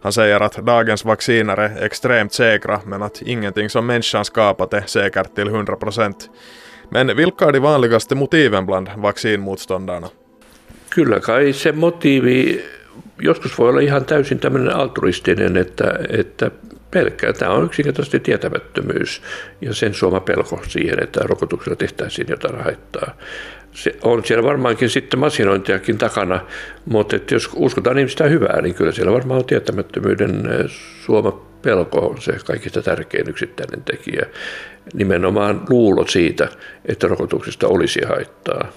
[0.02, 4.84] Han säger att dagens vacciner är extremt säkra men att ingenting som människan skapat är
[4.86, 6.14] säkert till 100%.
[6.90, 10.08] Men vilka är de vanligaste motiven bland vaccinmotståndarna?
[10.96, 12.66] Kyllä kai se motiivi
[13.22, 16.52] joskus voi olla ihan täysin tämmöinen altruistinen, että, että
[16.92, 17.34] pelkkää.
[17.34, 19.22] Tämä on yksinkertaisesti tietämättömyys
[19.62, 23.18] ja sen suoma pelko siihen, että rokotuksella tehtäisiin jotain haittaa.
[23.72, 26.40] Se on siellä varmaankin sitten masinointiakin takana,
[26.86, 30.44] mutta että jos uskotaan ihmistä hyvää, niin kyllä siellä varmaan on tietämättömyyden
[31.06, 34.26] suoma pelko on se kaikista tärkein yksittäinen tekijä.
[34.94, 36.48] Nimenomaan luulo siitä,
[36.86, 38.72] että rokotuksista olisi haittaa.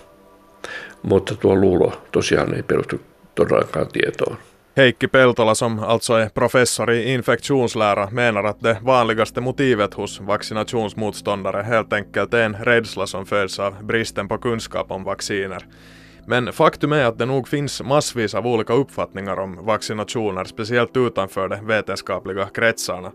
[1.04, 3.00] Mutta tuo luulo tosiaan ei perustu
[3.34, 4.36] todellakaan tietoon.
[4.76, 11.62] Heikki Peltola som alltså är professor i infektionslära menar att det vanligaste motivet hos vaccinationsmotståndare
[11.62, 15.66] helt enkelt är en rädsla som föds av bristen på kunskap om vacciner.
[16.26, 21.48] Men faktum är att det nog finns massvis av olika uppfattningar om vaccinationer, speciellt utanför
[21.48, 23.12] de vetenskapliga kretsarna.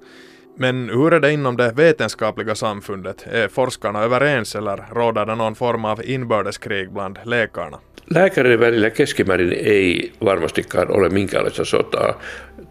[0.62, 3.28] Men hur är det inom det vetenskapliga samfundet?
[3.32, 7.80] Är forskarna överens eller råder det någon form av inbördeskrig bland läkarna?
[8.10, 12.22] Lääkäreiden välillä keskimäärin ei varmastikaan ole minkäänlaista sotaa.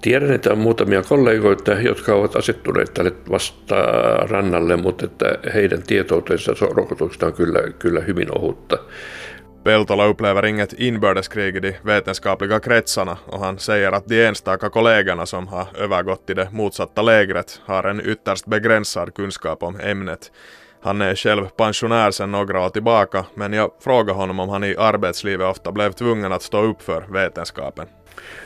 [0.01, 3.77] Tiedän, että on muutamia kollegoita, jotka ovat asettuneet tälle vasta
[4.17, 8.79] rannalle, mutta että heidän tietoutensa rokotuksesta on kyllä, kyllä hyvin ohutta.
[9.65, 15.27] Peltola upplever inget inbördeskrig i de vetenskapliga kretsarna och han säger att de enstaka kollegorna
[15.27, 20.33] som har övergått till det motsatta lägret har en ytterst begränsad kunskap om ämnet.
[20.83, 24.77] Han är själv pensionär sedan några år tillbaka, men jag frågade honom om han i
[24.77, 27.87] arbetslivet ofta blev tvungen att stå upp för vetenskapen.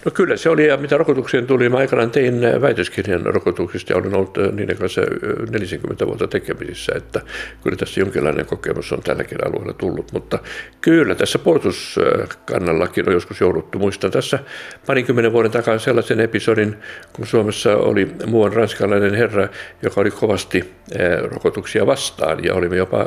[0.05, 3.97] No kyllä se oli, ja mitä rokotukseen tuli, mä aikanaan tein äh, väitöskirjan rokotuksista ja
[3.97, 7.21] olen ollut äh, niiden kanssa äh, 40 vuotta tekemisissä, että
[7.63, 10.39] kyllä tässä jonkinlainen kokemus on tälläkin alueella tullut, mutta
[10.81, 13.79] kyllä tässä puolustuskannallakin on joskus jouduttu.
[13.79, 14.39] Muistan tässä
[14.87, 16.77] parinkymmenen vuoden takaa sellaisen episodin,
[17.13, 19.49] kun Suomessa oli muuan ranskalainen herra,
[19.83, 23.07] joka oli kovasti äh, rokotuksia vastaan ja olimme jopa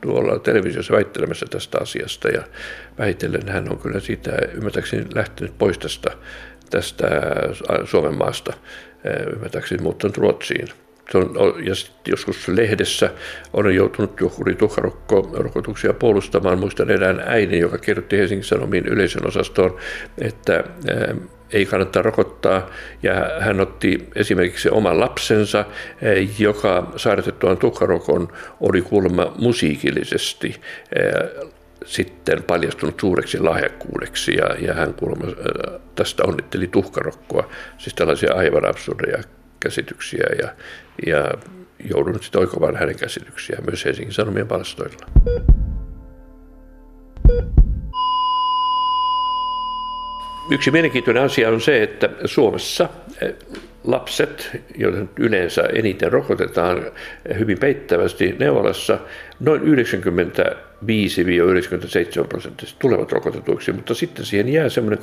[0.00, 2.42] tuolla televisiossa väittelemässä tästä asiasta ja
[2.98, 6.10] väitellen hän on kyllä siitä ymmärtääkseni lähtenyt pois tästä,
[6.70, 7.06] tästä
[7.84, 8.52] Suomen maasta,
[9.32, 10.68] ymmärtääkseni muuttanut Ruotsiin.
[11.10, 11.72] Se on, ja
[12.08, 13.10] joskus lehdessä
[13.52, 16.58] olen joutunut juuri tuhkarokko-rokotuksia puolustamaan.
[16.58, 19.76] Muistan erään äidin, joka kirjoitti Helsingin Sanomiin yleisön osastoon,
[20.18, 20.64] että
[21.52, 22.70] ei kannata rokottaa.
[23.02, 25.64] Ja hän otti esimerkiksi oman lapsensa,
[26.38, 28.28] joka sairatettuaan tuhkarokon
[28.60, 30.60] oli kuulemma musiikillisesti
[31.84, 35.26] sitten paljastunut suureksi lahjakkuudeksi ja, ja hän kuulemma
[35.94, 37.50] tästä onnitteli tuhkarokkoa.
[37.78, 39.22] Siis tällaisia aivan absurdeja
[39.60, 40.48] käsityksiä ja,
[41.06, 41.34] ja
[41.94, 45.06] joudun sitten oikomaan hänen käsityksiään myös Helsingin Sanomien palstoilla.
[50.50, 52.88] Yksi mielenkiintoinen asia on se, että Suomessa
[53.84, 56.82] lapset, joita yleensä eniten rokotetaan
[57.38, 58.98] hyvin peittävästi neuvolassa,
[59.40, 64.98] noin 90 5-97 prosenttisesti tulevat rokotetuiksi, mutta sitten siihen jää semmoinen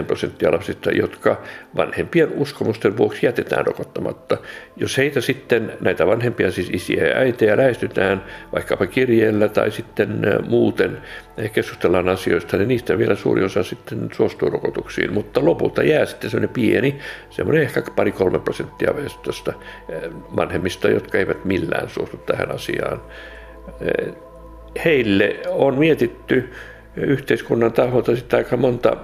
[0.00, 1.42] 3-5 prosenttia lapsista, jotka
[1.76, 4.38] vanhempien uskomusten vuoksi jätetään rokottamatta.
[4.76, 10.98] Jos heitä sitten, näitä vanhempia, siis isiä ja äitejä, lähestytään vaikkapa kirjeellä tai sitten muuten
[11.52, 16.54] keskustellaan asioista, niin niistä vielä suuri osa sitten suostuu rokotuksiin, mutta lopulta jää sitten semmoinen
[16.54, 16.93] pieni,
[17.30, 19.52] semmoinen ehkä pari-kolme prosenttia väestöstä
[20.36, 23.00] vanhemmista, jotka eivät millään suostu tähän asiaan
[24.84, 26.52] heille on mietitty
[26.96, 28.96] yhteiskunnan taholta sitä aika monta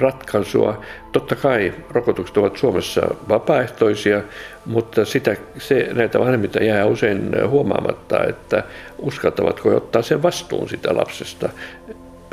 [0.00, 0.82] ratkaisua.
[1.12, 4.22] Totta kai rokotukset ovat Suomessa vapaaehtoisia,
[4.66, 8.64] mutta sitä, se, näitä vanhemmilta jää usein huomaamatta, että
[8.98, 11.48] uskaltavatko ottaa sen vastuun sitä lapsesta.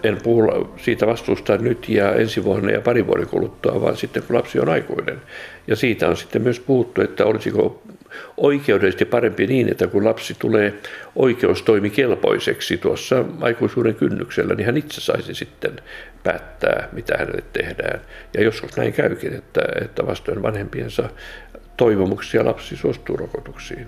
[0.04, 4.36] En puhu siitä vastuusta nyt ja ensi vuonna ja pari vuoden kuluttua, vaan sitten kun
[4.36, 5.22] lapsi on aikuinen.
[5.68, 7.82] Ja siitä on sitten myös puhuttu, että olisiko
[8.38, 10.74] oikeudellisesti parempi niin, että kun lapsi tulee
[11.16, 15.72] oikeustoimikelpoiseksi tuossa aikuisuuden kynnyksellä, niin hän itse saisi sitten
[16.24, 18.02] päättää, mitä hänelle tehdään.
[18.34, 21.10] Ja joskus näin käykin, että, että vastoin vanhempiensa
[21.78, 23.88] toivomuksia lapsi suostuu rokotuksiin.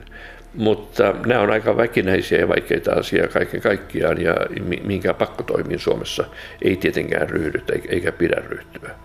[0.53, 4.35] Mutta nämä on aika väkinäisiä ja vaikeita asioita kaiken kaikkiaan ja
[4.83, 6.25] minkään pakkotoimiin Suomessa
[6.61, 8.95] ei tietenkään ryhdytä eikä pidä ryhtyä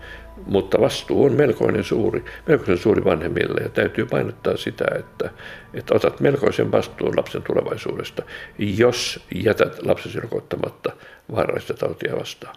[0.45, 5.29] mutta vastuu on melkoinen suuri, melkoisen suuri vanhemmille ja täytyy painottaa sitä, että,
[5.73, 8.23] että otat melkoisen vastuun lapsen tulevaisuudesta,
[8.57, 10.91] jos jätät lapsesi rokottamatta
[11.31, 12.55] vaarallista tautia vastaan.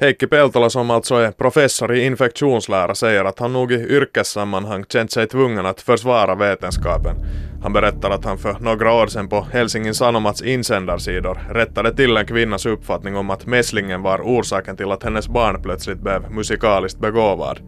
[0.00, 5.12] Heikki Peltola som alltså är professor i infektionslära säger att han nog i yrkessammanhang känt
[5.12, 7.16] sig tvungen att försvara vetenskapen.
[7.62, 12.26] Han berättar att han för några år sedan på Helsingin Sanomats insändarsidor rättade till en
[12.26, 17.58] kvinnas uppfattning om att mässlingen var orsaken till att hennes barn plötsligt blev musikaliskt begåvad.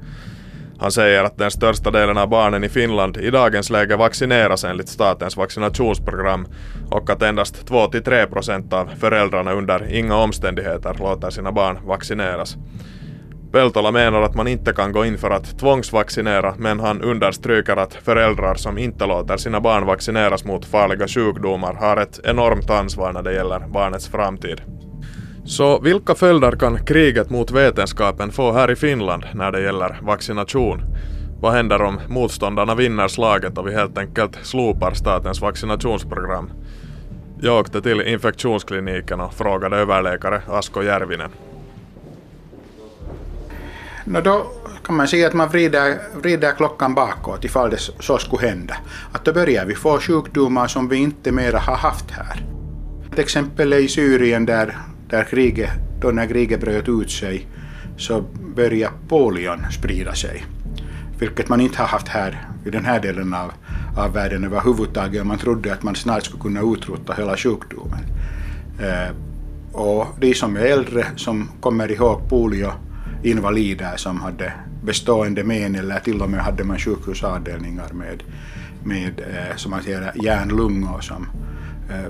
[0.79, 4.89] Han säger att den största delen av barnen i Finland i dagens läge vaccineras enligt
[4.89, 6.47] statens vaccinationsprogram
[6.91, 12.57] och att endast 2-3 procent av föräldrarna under inga omständigheter låter sina barn vaccineras.
[13.53, 17.95] Peltola menar att man inte kan gå in för att tvångsvaccinera men han understryker att
[17.95, 23.23] föräldrar som inte låter sina barn vaccineras mot farliga sjukdomar har ett enormt ansvar när
[23.23, 24.63] det gäller barnets framtid.
[25.47, 30.83] Så vilka följder kan kriget mot vetenskapen få här i Finland när det gäller vaccination?
[31.41, 36.51] Vad händer om motståndarna vinner slaget och vi helt enkelt slopar statens vaccinationsprogram?
[37.41, 41.31] Jag åkte till infektionskliniken och frågade överläkare Asko Järvinen.
[44.05, 44.47] No då
[44.85, 48.77] kan man säga att man vrider, vrider klockan bakåt ifall det så skulle hända.
[49.13, 52.45] Att då börjar vi få sjukdomar som vi inte mera har haft här.
[53.13, 54.77] Ett exempel är i Syrien där
[55.15, 57.47] där kriget, då när kriget bröt ut sig
[57.97, 58.25] så
[58.57, 60.45] började polion sprida sig.
[61.19, 63.53] Vilket man inte har haft här i den här delen av,
[63.97, 65.27] av världen överhuvudtaget.
[65.27, 68.05] Man trodde att man snart skulle kunna utrota hela sjukdomen.
[68.81, 69.15] Eh,
[69.73, 72.73] och de som är äldre som kommer ihåg polio
[73.23, 74.53] invalider som hade
[74.85, 78.23] bestående men eller till och med hade man sjukhusavdelningar med,
[78.85, 81.27] med eh, som man säger hjärnlungor som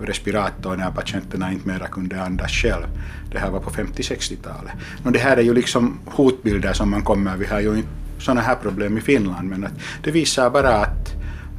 [0.02, 2.86] respirator när patienterna inte mera kunde andas själv.
[3.32, 4.72] Det här var på 50-60-talet.
[5.12, 8.54] det här är ju liksom hotbilder som man kommer, vi har ju inte sådana här
[8.54, 9.72] problem i Finland, men att
[10.02, 11.12] det visar bara att,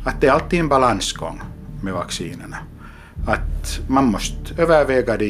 [0.05, 1.41] att det är alltid en balansgång.
[1.81, 2.57] med vaccinerna.
[3.27, 5.27] Att man måste överväga de,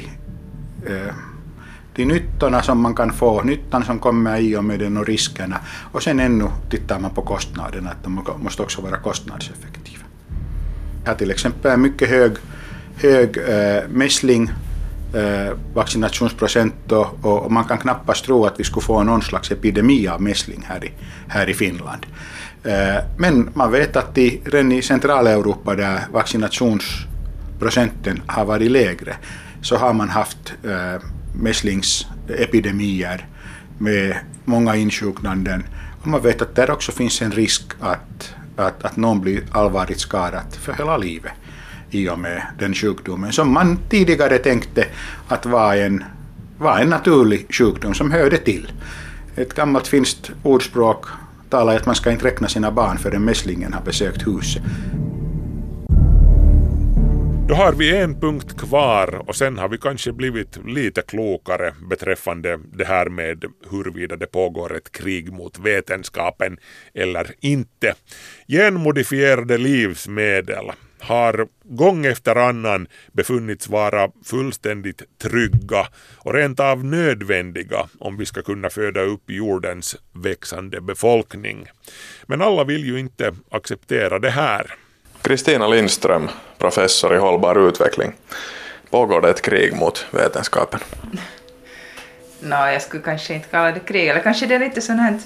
[0.87, 1.13] eh,
[1.95, 5.59] de nyttorna som man kan få, nyttan som kommer i och med den och riskerna.
[5.91, 10.03] Och sen ännu tittar man på kostnaderna, att de måste också vara kostnadseffektiva.
[11.05, 12.31] Här till exempel är mycket hög,
[12.97, 14.51] hög eh, mässling
[15.13, 20.07] eh, vaccinationsprocent och, och, man kan knappast tro att vi skulle få någon slags epidemi
[20.07, 20.91] av mässling här i,
[21.27, 22.05] här i Finland.
[22.63, 29.15] Eh, men man vet att i, redan i Centraleuropa där vaccinationsprocenten har varit lägre
[29.61, 30.95] så har man haft eh,
[31.35, 33.27] mässlingsepidemier
[33.77, 35.63] med många insjuknanden.
[36.01, 39.99] Och man vet att där också finns en risk att, att, att någon blir allvarligt
[39.99, 41.31] skadad för hela livet
[41.95, 44.85] i och med den sjukdomen som man tidigare tänkte
[45.27, 46.03] att var en,
[46.57, 48.71] var en naturlig sjukdom som hörde till.
[49.35, 51.05] Ett gammalt finskt ordspråk
[51.49, 54.63] talar att man ska inte räkna sina barn förrän mässlingen har besökt huset.
[57.47, 62.59] Då har vi en punkt kvar och sen har vi kanske blivit lite klokare beträffande
[62.73, 66.57] det här med huruvida det pågår ett krig mot vetenskapen
[66.93, 67.93] eller inte.
[68.47, 75.87] Genmodifierade livsmedel har gång efter annan befunnits vara fullständigt trygga
[76.17, 81.67] och rent av nödvändiga om vi ska kunna föda upp jordens växande befolkning.
[82.25, 84.75] Men alla vill ju inte acceptera det här.
[85.21, 88.13] Kristina Lindström, professor i hållbar utveckling.
[88.89, 90.79] Pågår det ett krig mot vetenskapen?
[92.39, 95.19] No, jag skulle kanske inte kalla det krig, eller kanske det är lite sån här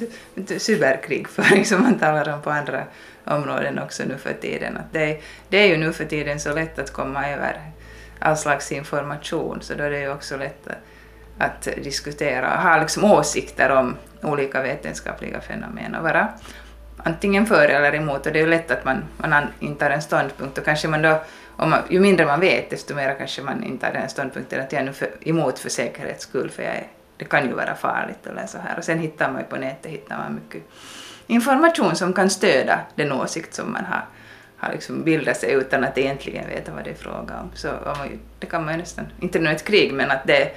[0.60, 2.84] cyberkrigföring som man talar om på andra
[3.26, 4.78] områden också nu för tiden.
[4.78, 7.62] Att det, det är ju nu för tiden så lätt att komma över
[8.20, 10.78] all slags information, så då är det ju också lätt att,
[11.38, 16.28] att diskutera och ha liksom åsikter om olika vetenskapliga fenomen och vara
[17.04, 18.26] antingen för eller emot.
[18.26, 21.22] Och det är ju lätt att man, man intar en ståndpunkt och kanske man då,
[21.58, 24.82] om man, ju mindre man vet, desto mer kanske man intar den ståndpunkten att jag
[24.82, 26.88] är nu för, emot för säkerhets skull, för jag är,
[27.20, 28.78] det kan ju vara farligt eller så här.
[28.78, 30.64] Och sen hittar man ju på nätet hittar man mycket
[31.28, 34.06] information som kan stödja den åsikt som man har,
[34.58, 37.52] har liksom bildat sig utan att egentligen veta vad det är fråga om.
[37.54, 37.70] Så
[38.40, 40.52] det kan man ju nästan, inte nu ett krig, men att det,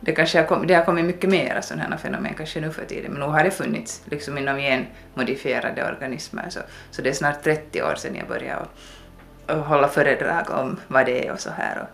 [0.00, 2.84] det kanske har kommit, det har kommit mycket mer sådana här fenomen kanske nu för
[2.84, 6.60] tiden, men nu har det funnits liksom inom genmodifierade organismer, så,
[6.90, 11.06] så det är snart 30 år sedan jag började och, och hålla föredrag om vad
[11.06, 11.78] det är och så här.
[11.82, 11.88] Och,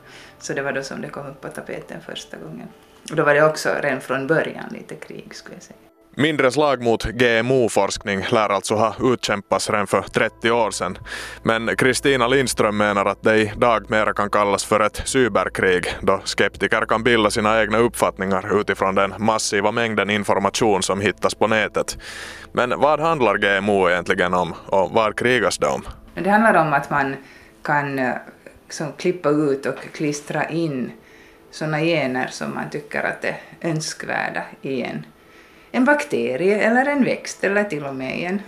[0.44, 2.68] så det var då som det kom upp på tapeten första gången.
[3.10, 5.76] Och då var det också redan från början lite krig skulle jag säga.
[6.16, 10.98] Mindre slag mot GMO-forskning lär alltså ha utkämpats redan för 30 år sedan.
[11.42, 16.86] Men Kristina Lindström menar att det idag mera kan kallas för ett cyberkrig då skeptiker
[16.86, 21.98] kan bilda sina egna uppfattningar utifrån den massiva mängden information som hittas på nätet.
[22.52, 25.82] Men vad handlar GMO egentligen om och vad krigas det om?
[26.14, 27.16] Det handlar om att man
[27.62, 28.00] kan
[28.64, 30.92] liksom, klippa ut och klistra in
[31.52, 35.06] sådana gener som man tycker att är önskvärda i en
[35.72, 38.42] en bakterie eller en växt eller till och med i en,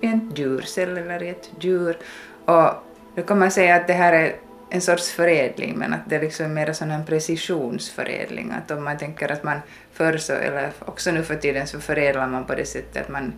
[0.00, 1.96] en djurcell eller i ett djur.
[2.44, 2.70] Och
[3.16, 4.36] då kan man säga att det här är
[4.70, 8.50] en sorts förädling men att det är liksom mer sån en precisionsförädling.
[8.50, 9.58] Att om man tänker att man
[9.92, 13.32] förr så, eller också nu för tiden så förädlar man på det sättet att man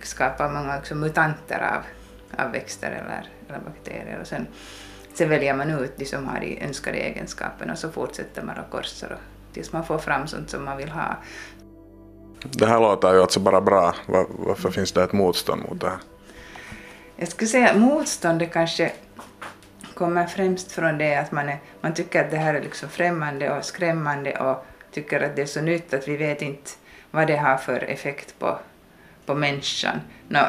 [0.00, 1.82] skapar många liksom mutanter av,
[2.44, 4.46] av växter eller, eller bakterier och sen,
[5.14, 8.70] sen väljer man ut de som har de önskade egenskaperna och så fortsätter man och
[8.70, 9.18] korsar
[9.52, 11.16] tills man får fram sånt som man vill ha.
[12.42, 13.94] Det här låter ju alltså bara bra.
[14.06, 15.98] Var, varför finns det ett motstånd mot det här?
[17.16, 18.92] Jag skulle säga att motståndet kanske
[19.94, 23.58] kommer främst från det att man, är, man tycker att det här är liksom främmande
[23.58, 26.70] och skrämmande och tycker att det är så nytt att vi vet inte
[27.10, 28.58] vad det har för effekt på,
[29.26, 30.00] på människan.
[30.28, 30.40] Nå,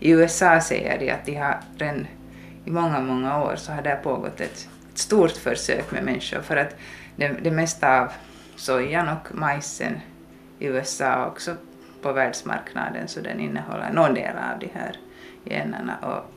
[0.00, 2.06] I USA säger de att de har redan
[2.64, 6.56] i många, många år så har det pågått ett, ett stort försök med människor för
[6.56, 6.76] att
[7.16, 8.08] det, det mesta av
[8.56, 10.00] sojan och majsen
[10.58, 11.56] i USA också
[12.02, 14.96] på världsmarknaden så den innehåller någon del av de här
[15.44, 16.32] generna och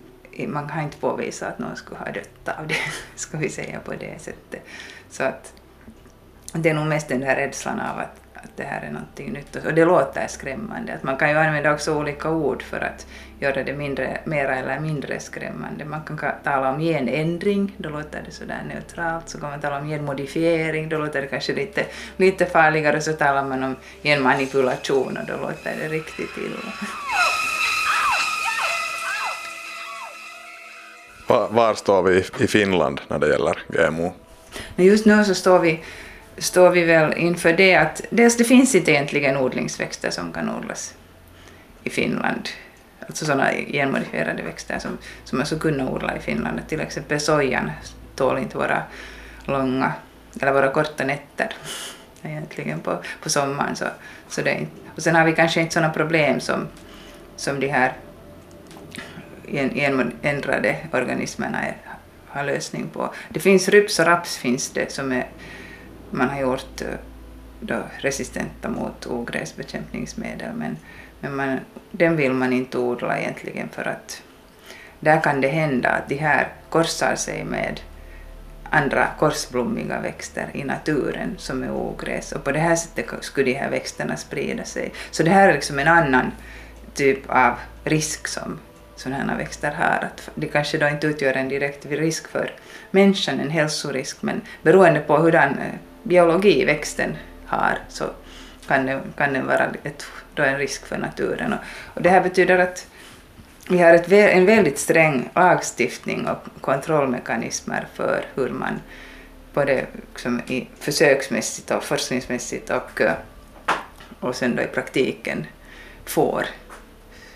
[0.47, 2.75] man kan inte påvisa att någon skulle ha dött av det,
[3.15, 4.65] ska vi säga på det sättet.
[5.09, 5.53] Så att
[6.53, 9.55] det är nog mest den där rädslan av att, att det här är någonting nytt
[9.65, 10.93] och det låter skrämmande.
[10.93, 13.07] Att man kan ju använda också olika ord för att
[13.39, 15.85] göra det mindre, mera eller mindre skrämmande.
[15.85, 19.29] Man kan tala om genändring, då låter det sådär neutralt.
[19.29, 21.85] Så kan man tala om genmodifiering, då låter det kanske lite,
[22.17, 23.01] lite farligare.
[23.01, 26.73] Så talar man om genmanipulation och då låter det riktigt illa.
[31.27, 34.13] Var står vi i Finland när det gäller GMO?
[34.75, 35.83] Just nu så står vi,
[36.37, 40.93] står vi väl inför det att dels det finns inte egentligen odlingsväxter som kan odlas
[41.83, 42.49] i Finland
[43.07, 46.67] alltså sådana genmodifierade växter som, som man skulle kunna odla i Finland.
[46.67, 47.71] Till exempel sojan
[48.15, 48.83] tål inte våra
[49.45, 49.93] långa
[50.41, 51.53] eller våra korta nätter
[52.23, 53.75] egentligen på, på sommaren.
[53.75, 53.85] Så,
[54.29, 54.71] så det är inte.
[54.95, 56.67] Och sen har vi kanske inte sådana problem som,
[57.35, 57.93] som de här
[59.47, 61.77] genändrade organismerna är,
[62.27, 63.13] har lösning på.
[63.29, 65.27] Det finns ryps och raps finns det som är,
[66.15, 66.87] man har gjort eh,
[67.59, 70.77] då resistenta mot ogräsbekämpningsmedel men,
[71.19, 71.59] men man,
[71.91, 74.21] den vill man inte odla egentligen för att
[74.99, 77.81] där kan det hända att de här korsar sig med
[78.69, 83.53] andra korsblommiga växter i naturen som är ogräs och på det här sättet skulle de
[83.53, 84.91] här växterna sprida sig.
[85.11, 86.31] Så det här är liksom en annan
[86.93, 87.53] typ av
[87.83, 88.59] risk som
[88.95, 90.05] sådana här växter har.
[90.05, 92.51] Att de kanske då inte utgör en direkt risk för
[92.91, 95.57] människan, en hälsorisk, men beroende på hurdan
[96.05, 98.05] biologi växten har så
[98.67, 101.53] kan den, kan den vara ett, då en risk för naturen.
[101.53, 101.59] Och,
[101.93, 102.87] och det här betyder att
[103.69, 108.81] vi har ett, en väldigt sträng lagstiftning och kontrollmekanismer för hur man
[109.53, 113.13] både liksom i försöksmässigt och forskningsmässigt och, eh,
[114.19, 115.45] och sen då i praktiken
[116.05, 116.45] får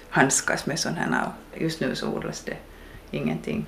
[0.10, 1.30] handskas med sådana här.
[1.62, 2.58] Just nu så odlas det
[3.12, 3.66] ingenting.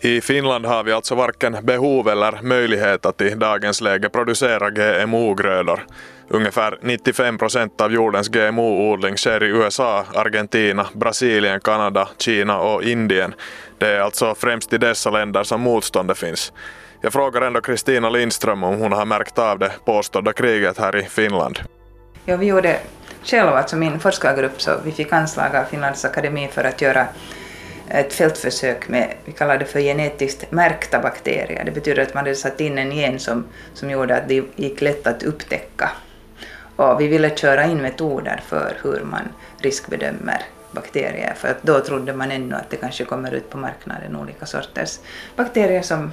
[0.00, 5.86] I Finland har vi alltså varken behov eller möjlighet att i dagens läge producera GMO-grödor.
[6.28, 13.34] Ungefär 95 procent av jordens GMO-odling sker i USA, Argentina, Brasilien, Kanada, Kina och Indien.
[13.78, 16.52] Det är alltså främst i dessa länder som motståndet finns.
[17.00, 21.02] Jag frågar ändå Kristina Lindström om hon har märkt av det påstådda kriget här i
[21.02, 21.58] Finland.
[22.24, 22.78] Ja, vi gjorde
[23.24, 27.06] själva, alltså min forskargrupp, så vi fick anslag av Finlands akademi för att göra
[27.90, 31.64] ett fältförsök med, vi kallar det för genetiskt märkta bakterier.
[31.64, 34.80] Det betyder att man hade satt in en gen som, som gjorde att det gick
[34.80, 35.90] lätt att upptäcka.
[36.76, 39.28] Och vi ville köra in metoder för hur man
[39.58, 44.16] riskbedömer bakterier, för att då trodde man ännu att det kanske kommer ut på marknaden
[44.16, 44.98] olika sorters
[45.36, 46.12] bakterier som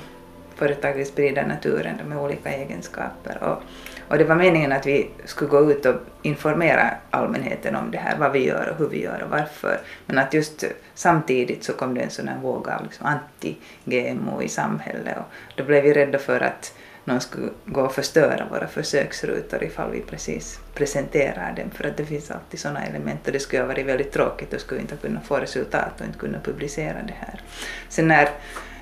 [0.56, 3.44] företaget sprider naturen med olika egenskaper.
[3.44, 3.64] Och
[4.08, 8.18] och det var meningen att vi skulle gå ut och informera allmänheten om det här,
[8.18, 9.80] vad vi gör och hur vi gör och varför.
[10.06, 14.50] Men att just samtidigt så kom det en sån här våg av liksom anti-GMO i
[14.50, 16.74] samhället och då blev vi rädda för att
[17.06, 22.06] någon skulle gå och förstöra våra försöksrutor ifall vi precis presenterar dem, för att det
[22.06, 25.22] finns alltid sådana element och det skulle ha varit väldigt tråkigt och skulle inte kunna
[25.22, 27.42] få resultat och inte kunna publicera det här.
[27.90, 28.30] Sen när,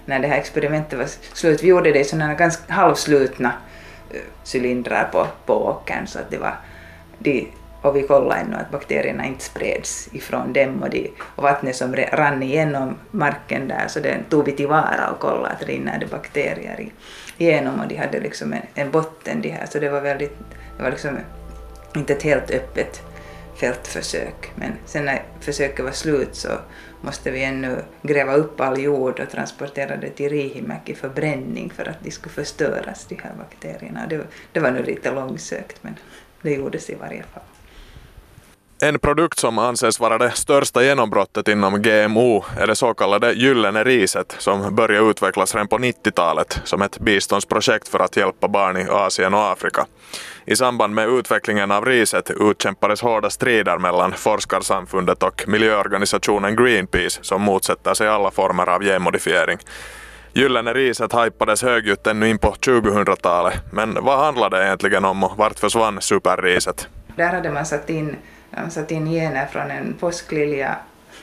[0.05, 3.53] när det här experimentet var slut, vi gjorde det i sådana ganska halvslutna
[4.53, 6.55] cylindrar på, på åkern så att det var
[7.19, 7.47] de,
[7.81, 11.95] och vi kollade ännu att bakterierna inte spreds ifrån dem och, de, och vattnet som
[11.95, 16.89] rann igenom marken där så den tog vi tillvara och kollade att rinner det bakterier
[17.37, 19.65] igenom och de hade liksom en, en botten de här.
[19.65, 20.37] Så det var väldigt,
[20.77, 21.17] det var liksom
[21.95, 23.01] inte ett helt öppet
[23.55, 24.51] fältförsök.
[24.55, 26.49] Men sen när försöket var slut så
[27.03, 31.89] måste vi ännu gräva upp all jord och transportera det till Riihimäki för bränning för
[31.89, 34.07] att de skulle förstöras, de här bakterierna.
[34.07, 35.95] Det, det var nu lite långsökt men
[36.41, 37.52] det gjordes i varje fall.
[38.83, 43.83] En produkt som anses vara det största genombrottet inom GMO är det så kallade gyllene
[43.83, 48.87] riset som började utvecklas redan på 90-talet som ett biståndsprojekt för att hjälpa barn i
[48.89, 49.85] Asien och Afrika.
[50.45, 57.41] I samband med utvecklingen av riset utkämpades hårda strider mellan forskarsamfundet och miljöorganisationen Greenpeace som
[57.41, 59.57] motsätter sig alla former av genmodifiering.
[60.33, 65.37] Gyllene riset hajpades högljutt ännu in på 2000-talet, men vad handlade det egentligen om och
[65.37, 66.87] vart försvann superriset?
[67.15, 68.15] Där hade man satt in
[68.55, 70.77] Alltså de satt in gener från en påsklilja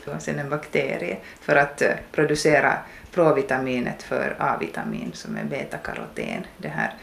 [0.06, 2.78] och sen en bakterie för att eh, producera
[3.12, 6.94] provitaminet för A-vitamin som är betakaroten, det här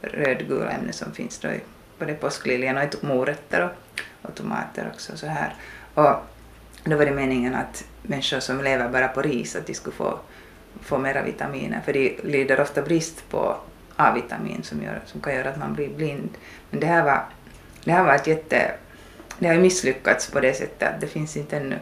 [0.00, 1.60] rödgula ämnet som finns då i
[1.98, 5.16] både påskliljan och i morötter och, och tomater också.
[5.16, 5.54] Så här.
[5.94, 6.14] Och
[6.84, 10.18] då var det meningen att människor som lever bara på ris att de skulle få,
[10.80, 13.56] få mera vitaminer för de lider ofta brist på
[13.96, 16.30] A-vitamin som, gör, som kan göra att man blir blind.
[16.70, 17.24] Men det här var,
[17.84, 18.74] det här var ett jätte
[19.38, 21.78] det har ju misslyckats på det sättet att det finns inte ännu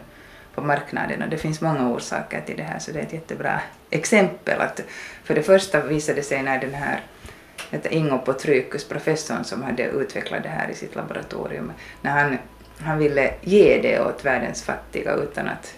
[0.55, 3.61] på marknaden och det finns många orsaker till det här så det är ett jättebra
[3.89, 4.61] exempel.
[4.61, 4.81] Att
[5.23, 7.01] för det första visade det sig när den här
[7.89, 12.37] Ingo Potrykus, professorn som hade utvecklat det här i sitt laboratorium, när han,
[12.79, 15.75] han ville ge det åt världens fattiga utan att,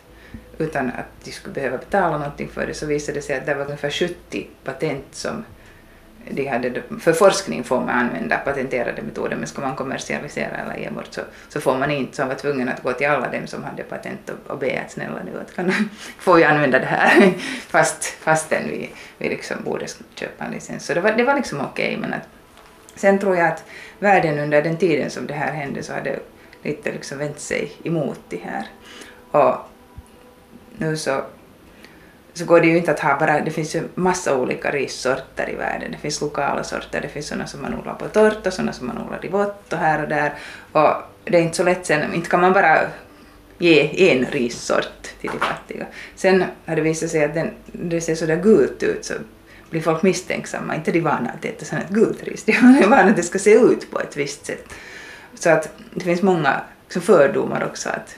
[0.57, 3.53] utan att de skulle behöva betala någonting för det så visade det sig att det
[3.53, 5.45] var ungefär 70 patent som
[6.29, 10.89] de hade, för forskning får man använda patenterade metoder men ska man kommersialisera eller ge
[10.89, 13.47] bort så, så får man inte, så han var tvungen att gå till alla dem
[13.47, 15.73] som hade patent och, och be att snälla nu att kan,
[16.19, 17.33] får vi använda det här
[17.67, 20.85] fast, fastän vi, vi liksom borde köpa en licens.
[20.85, 22.27] Så det var, det var liksom okej okay, men att,
[22.95, 23.63] sen tror jag att
[23.99, 26.19] världen under den tiden som det här hände så hade
[26.63, 28.67] lite liksom vänt sig emot det här.
[29.31, 29.55] Och
[30.77, 31.21] nu så,
[32.39, 35.55] så går det ju inte att ha bara, det finns ju massa olika rissorter i
[35.55, 35.91] världen.
[35.91, 38.87] Det finns lokala sorter, det finns sådana som man odlar på torrt och sådana som
[38.87, 40.33] man odlar i vått och här och där.
[40.71, 40.89] Och
[41.23, 42.79] det är inte så lätt sen, inte kan man bara
[43.57, 45.85] ge en rissort till de fattiga.
[46.15, 49.13] Sen har det visat sig att den, det ser sådär gult ut så
[49.69, 50.75] blir folk misstänksamma.
[50.75, 53.53] Inte de vana att äta sånt gult ris, de är vana att det ska se
[53.53, 54.65] ut på ett visst sätt.
[55.33, 58.15] Så att det finns många fördomar också att,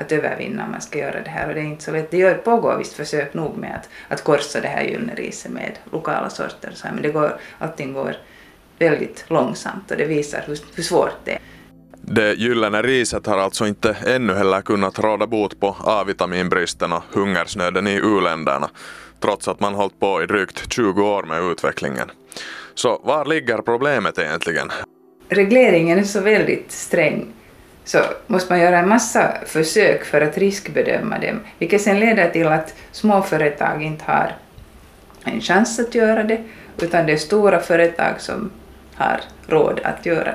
[0.00, 2.10] att övervinna om man ska göra det här och det är inte så lätt.
[2.10, 5.78] Det gör, pågår visst försök nog med att, att korsa det här gyllene riset med
[5.92, 8.16] lokala sorter så här, men det går, allting går
[8.78, 11.38] väldigt långsamt och det visar hur, hur svårt det är.
[12.02, 17.86] Det gyllene riset har alltså inte ännu heller kunnat råda bot på A-vitaminbristen och hungersnöden
[17.86, 18.70] i u-länderna,
[19.20, 22.10] trots att man hållit på i drygt 20 år med utvecklingen.
[22.74, 24.70] Så var ligger problemet egentligen?
[25.28, 27.26] Regleringen är så väldigt sträng
[27.90, 32.46] så måste man göra en massa försök för att riskbedöma dem, vilket sen leder till
[32.46, 34.32] att små företag inte har
[35.24, 36.42] en chans att göra det,
[36.80, 38.50] utan det är stora företag som
[38.94, 40.32] har råd att göra,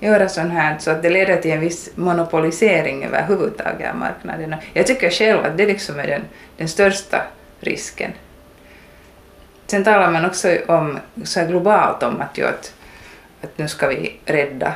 [0.00, 4.54] göra sånt här, så att det leder till en viss monopolisering överhuvudtaget av marknaden.
[4.72, 6.22] Jag tycker själv att det liksom är den,
[6.56, 7.22] den största
[7.60, 8.12] risken.
[9.66, 12.74] Sen talar man också om, så globalt om att, ju att,
[13.42, 14.74] att nu ska vi rädda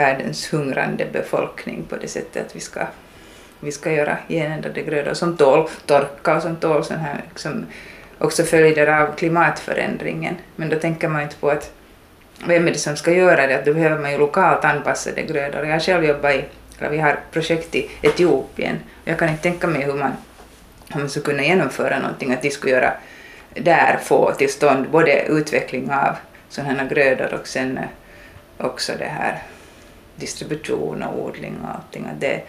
[0.00, 2.86] världens hungrande befolkning på det sättet att vi ska,
[3.60, 7.66] vi ska göra genändrade grödor som tål torka och som tål sån här, liksom,
[8.18, 10.34] också följder av klimatförändringen.
[10.56, 11.72] Men då tänker man inte på att
[12.46, 15.64] vem är det som ska göra det, att då behöver man ju lokalt anpassade grödor.
[15.64, 16.44] Jag har själv jobbat i,
[16.78, 20.12] eller vi har projekt i Etiopien, och jag kan inte tänka mig hur man,
[20.92, 22.92] hur man skulle kunna genomföra någonting, att de skulle göra
[23.54, 26.16] där få till stånd både utveckling av
[26.48, 27.84] sådana här grödor och sen eh,
[28.66, 29.42] också det här
[30.20, 32.08] distribution och odling och allting.
[32.18, 32.42] Det,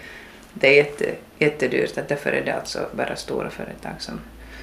[0.54, 1.06] det är jätte,
[1.40, 4.20] jättedyrt, att därför är det alltså bara stora företag som,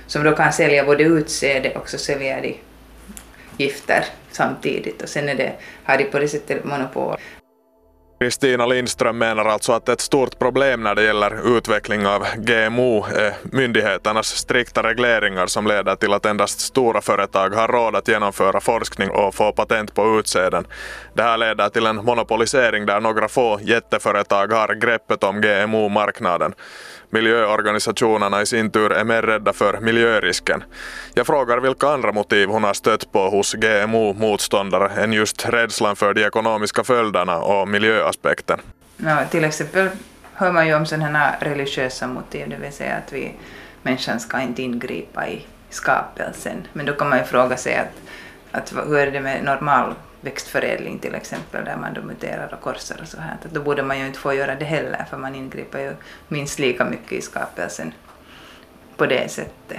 [0.07, 2.57] som då kan sälja både utsäde och så säljer de
[3.57, 5.53] gifter samtidigt och sen är det,
[5.85, 7.17] har de på det sättet monopol.
[8.19, 13.35] Kristina Lindström menar alltså att ett stort problem när det gäller utveckling av GMO är
[13.43, 19.11] myndigheternas strikta regleringar som leder till att endast stora företag har råd att genomföra forskning
[19.11, 20.66] och få patent på utsäden.
[21.14, 26.55] Det här leder till en monopolisering där några få jätteföretag har greppet om GMO-marknaden.
[27.11, 30.65] Miljöorganisationerna i sin tur är mer rädda för miljörisken.
[31.15, 36.15] Jag frågar vilka andra motiv hon har stött på hos GMO-motståndare än just rädslan för
[36.15, 38.61] de ekonomiska följderna och miljöaspekten.
[38.97, 39.89] Ja, till exempel
[40.35, 43.35] hör man ju om sådana här religiösa motiv, det vill säga att vi,
[43.83, 46.67] människan ska inte ingripa i skapelsen.
[46.73, 47.93] Men då kan man ju fråga sig att,
[48.53, 52.99] att hur är det med normal växtförädling till exempel där man då muterar och korsar
[53.03, 53.37] och så här.
[53.51, 55.93] Då borde man ju inte få göra det heller för man ingriper ju
[56.29, 57.93] minst lika mycket i skapelsen
[58.97, 59.79] på det sättet.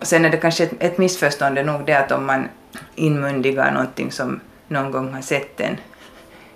[0.00, 2.48] Och sen är det kanske ett, ett missförstånd är nog det att om man
[2.94, 5.76] inmundigar någonting som någon gång har sett en,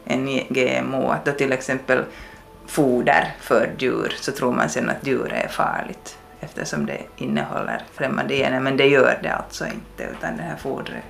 [0.05, 2.05] en GMO, att då till exempel
[2.66, 8.35] foder för djur så tror man sen att djur är farligt eftersom det innehåller främmande
[8.35, 11.05] gener, men det gör det alltså inte utan det här fodret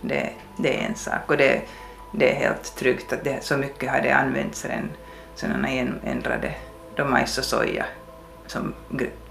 [0.00, 1.62] det, det är en sak och det,
[2.12, 4.90] det är helt tryggt att det, så mycket har det använts redan
[5.34, 5.68] sådana
[6.04, 6.54] ändrade
[6.96, 7.84] då majs och soja
[8.46, 8.74] som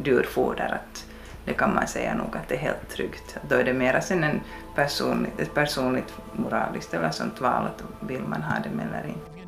[0.04, 1.06] djurfoder att
[1.46, 3.38] det kan man säga nog att det är helt tryggt.
[3.50, 4.42] Då är det mera sen en
[4.76, 9.48] personligt, ett personligt moraliskt eller sånt val att vill man ha det eller inte.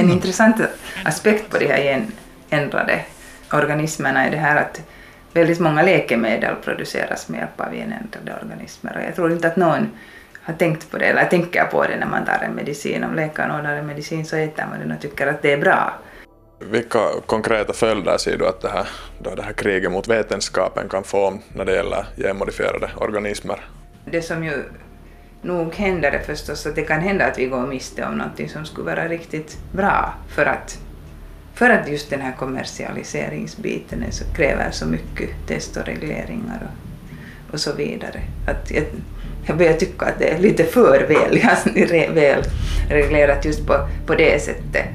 [0.00, 0.56] En intressant
[1.04, 2.06] aspekt på de här
[2.50, 3.04] ändrade
[3.52, 4.82] organismerna är det här att
[5.36, 9.90] väldigt många läkemedel produceras med hjälp av genändrade organismer och jag tror inte att någon
[10.42, 13.04] har tänkt på det eller tänker på det när man tar en medicin.
[13.04, 15.92] Om läkaren ordnar en medicin så äter man den och tycker att det är bra.
[16.58, 18.88] Vilka konkreta följder ser du att det här,
[19.22, 23.60] då det här kriget mot vetenskapen kan få när det gäller genmodifierade organismer?
[24.04, 24.62] Det som ju
[25.42, 28.64] nog händer är förstås att det kan hända att vi går miste om någonting som
[28.64, 30.78] skulle vara riktigt bra för att
[31.56, 37.60] för att just den här kommersialiseringsbiten så, kräver så mycket test och regleringar och, och
[37.60, 38.20] så vidare.
[38.46, 38.84] Att jag,
[39.46, 41.70] jag börjar tycka att det är lite för väl, alltså,
[42.14, 42.42] väl
[42.88, 44.86] reglerat just på, på det sättet.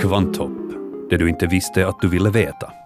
[0.00, 0.50] Kvanthopp,
[1.10, 2.79] det du inte visste att du ville veta.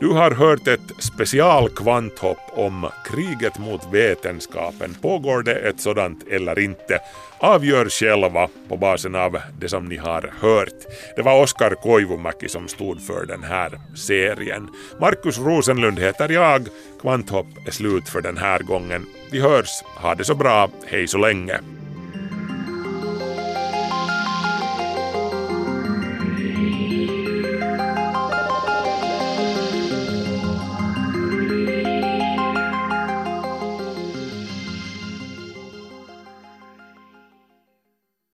[0.00, 4.94] Du har hört ett specialkvanthopp om kriget mot vetenskapen.
[5.02, 6.98] Pågår det ett sådant eller inte?
[7.38, 10.74] Avgör själva på basen av det som ni har hört.
[11.16, 14.68] Det var Oskar Koivumäki som stod för den här serien.
[15.00, 16.68] Markus Rosenlund heter jag.
[17.00, 19.06] Kvanthopp är slut för den här gången.
[19.32, 19.82] Vi hörs.
[19.96, 20.70] Ha det så bra.
[20.86, 21.60] Hej så länge.